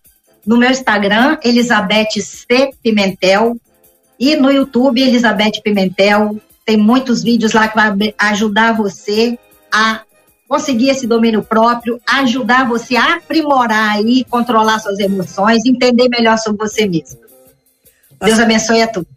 [0.46, 2.72] no meu Instagram, Elizabeth C.
[2.82, 3.58] Pimentel.
[4.20, 6.40] E no YouTube, Elizabeth Pimentel.
[6.66, 9.38] Tem muitos vídeos lá que vai ajudar você
[9.72, 10.02] a
[10.48, 16.68] conseguir esse domínio próprio, ajudar você a aprimorar e controlar suas emoções, entender melhor sobre
[16.68, 17.20] você mesmo.
[18.22, 19.08] Deus abençoe a todos.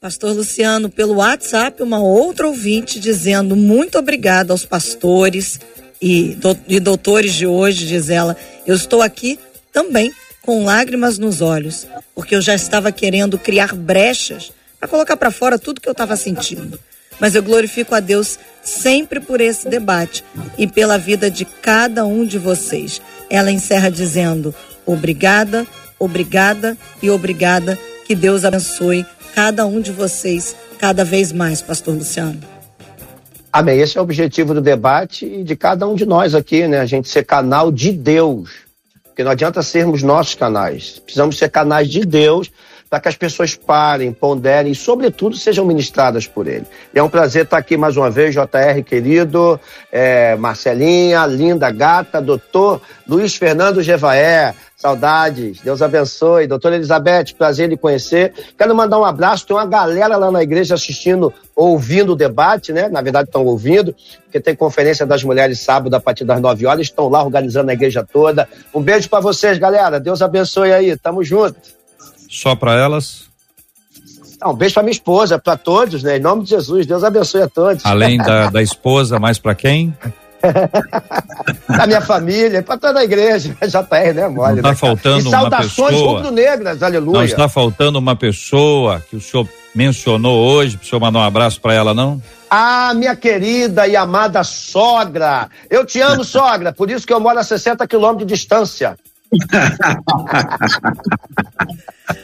[0.00, 5.60] Pastor Luciano, pelo WhatsApp, uma outra ouvinte dizendo muito obrigada aos pastores
[6.00, 8.36] e, do, e doutores de hoje, diz ela.
[8.66, 9.38] Eu estou aqui
[9.72, 10.12] também
[10.42, 15.58] com lágrimas nos olhos, porque eu já estava querendo criar brechas para colocar para fora
[15.58, 16.78] tudo que eu estava sentindo.
[17.20, 20.24] Mas eu glorifico a Deus sempre por esse debate
[20.58, 23.00] e pela vida de cada um de vocês.
[23.30, 25.66] Ela encerra dizendo: obrigada,
[25.98, 27.78] obrigada e obrigada.
[28.04, 32.40] Que Deus abençoe cada um de vocês cada vez mais, Pastor Luciano.
[33.52, 33.78] Amém.
[33.78, 36.80] Esse é o objetivo do debate e de cada um de nós aqui, né?
[36.80, 38.71] A gente ser canal de Deus.
[39.12, 40.98] Porque não adianta sermos nossos canais.
[41.04, 42.50] Precisamos ser canais de Deus
[42.92, 46.66] para que as pessoas parem, ponderem e, sobretudo, sejam ministradas por ele.
[46.94, 49.58] E é um prazer estar aqui mais uma vez, JR querido,
[49.90, 56.46] é, Marcelinha, linda gata, doutor Luiz Fernando Gevaé, saudades, Deus abençoe.
[56.46, 58.34] Doutora Elizabeth, prazer lhe conhecer.
[58.58, 62.90] Quero mandar um abraço, tem uma galera lá na igreja assistindo, ouvindo o debate, né?
[62.90, 66.82] Na verdade, estão ouvindo, porque tem conferência das mulheres sábado a partir das 9 horas,
[66.82, 68.46] estão lá organizando a igreja toda.
[68.74, 69.98] Um beijo para vocês, galera.
[69.98, 70.94] Deus abençoe aí.
[70.94, 71.80] Tamo junto.
[72.32, 73.30] Só para elas?
[74.44, 76.16] um beijo para minha esposa, para todos, né?
[76.16, 77.84] Em nome de Jesus, Deus abençoe a todos.
[77.84, 79.96] Além da, da esposa, mais para quem?
[81.68, 84.54] da minha família, para toda a igreja, JR, né, mole?
[84.54, 87.18] Não está né, faltando e uma saudações rubro-negras, aleluia.
[87.18, 91.24] Não está faltando uma pessoa que o senhor mencionou hoje, para o senhor mandar um
[91.24, 92.20] abraço para ela, não?
[92.50, 97.38] Ah, minha querida e amada sogra, eu te amo, sogra, por isso que eu moro
[97.38, 98.96] a 60 quilômetros de distância.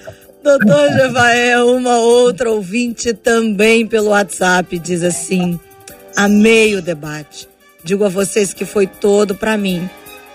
[0.48, 5.60] Doutor Jevael, uma outra ouvinte também pelo WhatsApp diz assim:
[6.16, 7.46] Amei o debate.
[7.84, 9.86] Digo a vocês que foi todo para mim.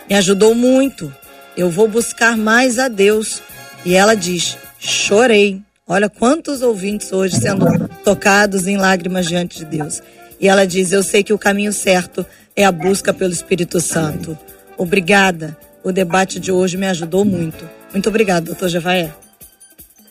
[0.08, 1.12] Me ajudou muito.
[1.58, 3.42] Eu vou buscar mais a Deus.
[3.84, 5.60] E ela diz: Chorei.
[5.88, 7.66] Olha quantos ouvintes hoje sendo
[8.04, 10.04] tocados em lágrimas diante de Deus.
[10.40, 12.24] E ela diz: Eu sei que o caminho certo
[12.56, 14.38] é a busca pelo Espírito Santo.
[14.78, 15.58] Obrigada.
[15.84, 17.68] O debate de hoje me ajudou muito.
[17.92, 19.23] Muito obrigada, doutor Jevaé.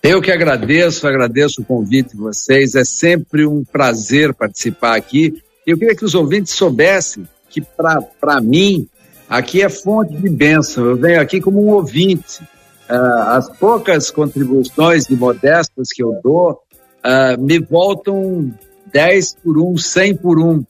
[0.02, 2.74] Eu que agradeço, agradeço o convite de vocês.
[2.74, 5.40] É sempre um prazer participar aqui.
[5.64, 8.88] Eu queria que os ouvintes soubessem que, para mim,
[9.28, 10.84] aqui é fonte de bênção.
[10.84, 12.42] Eu venho aqui como um ouvinte.
[12.90, 16.60] Uh, as poucas contribuições de modestas que eu dou
[17.04, 18.52] uh, me voltam
[18.92, 20.64] 10 por 1, 100 por 1.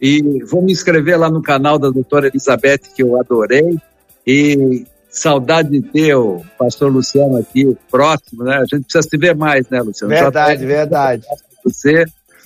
[0.00, 3.76] E vou me inscrever lá no canal da doutora Elizabeth, que eu adorei.
[4.24, 8.56] E saudade de ter o pastor Luciano aqui próximo, né?
[8.56, 10.14] A gente precisa se ver mais, né, Luciano?
[10.14, 11.22] Verdade, verdade.
[11.64, 12.04] Você,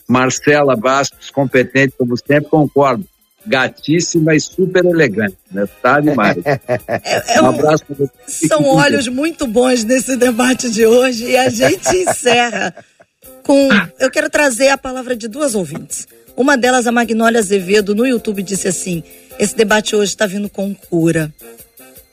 [0.09, 3.05] Marcela Bastos, competente como sempre, concordo.
[3.47, 5.67] Gatíssima e super elegante, né?
[5.83, 6.39] Tá demais.
[6.47, 8.49] É, é um abraço para você.
[8.49, 12.75] São olhos muito bons nesse debate de hoje e a gente encerra
[13.43, 13.69] com.
[14.01, 16.09] Eu quero trazer a palavra de duas ouvintes.
[16.35, 19.05] Uma delas, a Magnólia Azevedo, no YouTube, disse assim:
[19.39, 21.33] esse debate hoje está vindo com cura.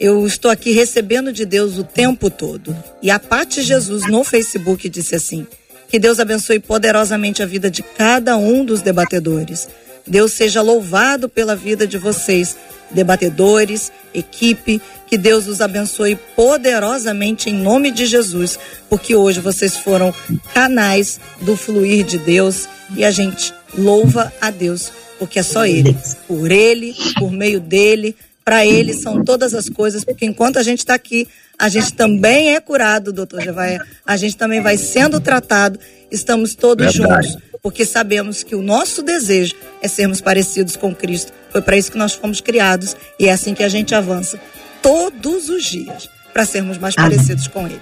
[0.01, 2.75] Eu estou aqui recebendo de Deus o tempo todo.
[3.03, 5.45] E a Pati Jesus no Facebook disse assim:
[5.87, 9.69] Que Deus abençoe poderosamente a vida de cada um dos debatedores.
[10.07, 12.57] Deus seja louvado pela vida de vocês,
[12.89, 14.81] debatedores, equipe.
[15.05, 18.57] Que Deus os abençoe poderosamente em nome de Jesus,
[18.89, 20.11] porque hoje vocês foram
[20.51, 25.95] canais do fluir de Deus e a gente louva a Deus, porque é só Ele.
[26.27, 28.15] Por Ele, por meio dele
[28.51, 31.25] para ele são todas as coisas, porque enquanto a gente está aqui,
[31.57, 33.79] a gente também é curado, doutor Jevaé.
[34.05, 35.79] A gente também vai sendo tratado.
[36.11, 37.29] Estamos todos Verdade.
[37.29, 41.31] juntos porque sabemos que o nosso desejo é sermos parecidos com Cristo.
[41.49, 44.37] Foi para isso que nós fomos criados e é assim que a gente avança
[44.81, 47.11] todos os dias para sermos mais Amém.
[47.11, 47.79] parecidos com Ele.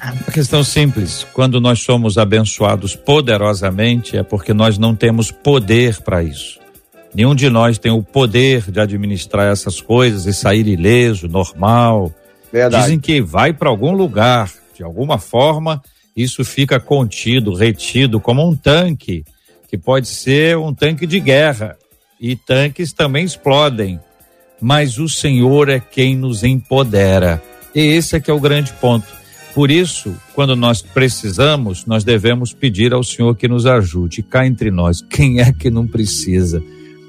[0.00, 6.22] A questão simples: quando nós somos abençoados poderosamente, é porque nós não temos poder para
[6.22, 6.62] isso.
[7.14, 12.12] Nenhum de nós tem o poder de administrar essas coisas e sair ileso, normal.
[12.52, 12.82] Verdade.
[12.82, 15.80] Dizem que vai para algum lugar, de alguma forma,
[16.16, 19.24] isso fica contido, retido, como um tanque,
[19.68, 21.76] que pode ser um tanque de guerra.
[22.20, 24.00] E tanques também explodem.
[24.60, 27.42] Mas o Senhor é quem nos empodera.
[27.74, 29.06] E esse é que é o grande ponto.
[29.54, 34.22] Por isso, quando nós precisamos, nós devemos pedir ao Senhor que nos ajude.
[34.22, 36.62] Cá entre nós, quem é que não precisa?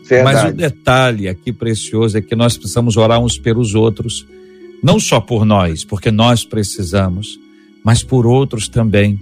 [0.08, 0.36] Verdade.
[0.36, 4.26] Mas o detalhe aqui precioso é que nós precisamos orar uns pelos outros,
[4.84, 7.39] não só por nós, porque nós precisamos,
[7.84, 9.20] mas por outros também.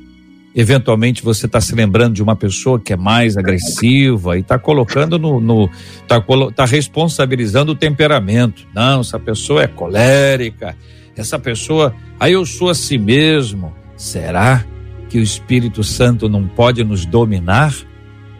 [0.55, 5.17] Eventualmente você está se lembrando de uma pessoa que é mais agressiva e está colocando
[5.17, 5.39] no.
[5.39, 5.69] no
[6.07, 6.23] tá,
[6.53, 8.67] tá responsabilizando o temperamento.
[8.73, 10.75] Não, essa pessoa é colérica,
[11.15, 13.73] essa pessoa, aí eu sou assim mesmo.
[13.97, 14.63] Será
[15.09, 17.73] que o Espírito Santo não pode nos dominar?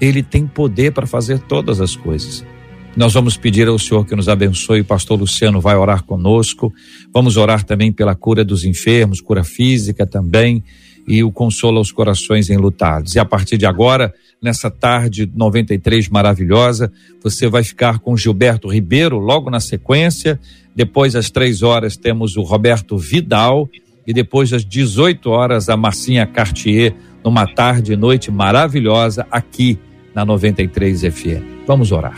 [0.04, 2.46] Ele tem poder para fazer todas as coisas.
[2.94, 4.82] Nós vamos pedir ao Senhor que nos abençoe.
[4.82, 6.74] O pastor Luciano vai orar conosco.
[7.14, 10.62] Vamos orar também pela cura dos enfermos, cura física também,
[11.08, 13.16] e o consolo aos corações enlutados.
[13.16, 16.92] E a partir de agora, nessa tarde 93 maravilhosa,
[17.24, 20.38] você vai ficar com Gilberto Ribeiro logo na sequência.
[20.76, 23.70] Depois, às três horas, temos o Roberto Vidal.
[24.06, 26.94] E depois, às 18 horas, a Marcinha Cartier,
[27.24, 29.80] numa tarde e noite maravilhosa aqui
[30.14, 31.66] na 93 FM.
[31.66, 32.18] Vamos orar.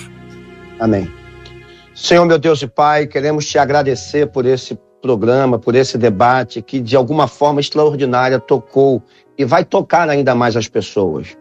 [0.80, 1.10] Amém.
[1.94, 6.80] Senhor, meu Deus e Pai, queremos te agradecer por esse programa, por esse debate que,
[6.80, 9.02] de alguma forma extraordinária, tocou
[9.38, 11.38] e vai tocar ainda mais as pessoas.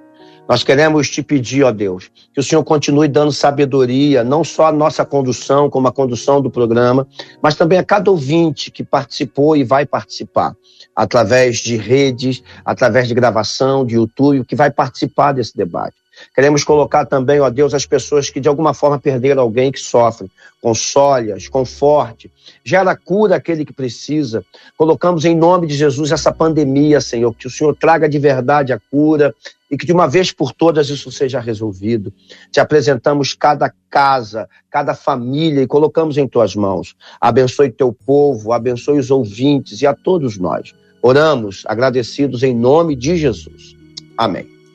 [0.46, 4.72] Nós queremos te pedir, ó Deus, que o Senhor continue dando sabedoria, não só à
[4.72, 7.08] nossa condução, como a condução do programa,
[7.42, 10.54] mas também a cada ouvinte que participou e vai participar,
[10.94, 16.03] através de redes, através de gravação, de YouTube, que vai participar desse debate.
[16.34, 20.28] Queremos colocar também, ó Deus, as pessoas que de alguma forma perderam alguém que sofre.
[20.60, 22.30] Console-as, conforte,
[22.64, 24.44] gera cura àquele que precisa.
[24.76, 28.80] Colocamos em nome de Jesus essa pandemia, Senhor, que o Senhor traga de verdade a
[28.90, 29.32] cura
[29.70, 32.12] e que de uma vez por todas isso seja resolvido.
[32.50, 36.96] Te apresentamos cada casa, cada família e colocamos em tuas mãos.
[37.20, 40.74] Abençoe teu povo, abençoe os ouvintes e a todos nós.
[41.00, 43.76] Oramos agradecidos em nome de Jesus.
[44.16, 44.53] Amém.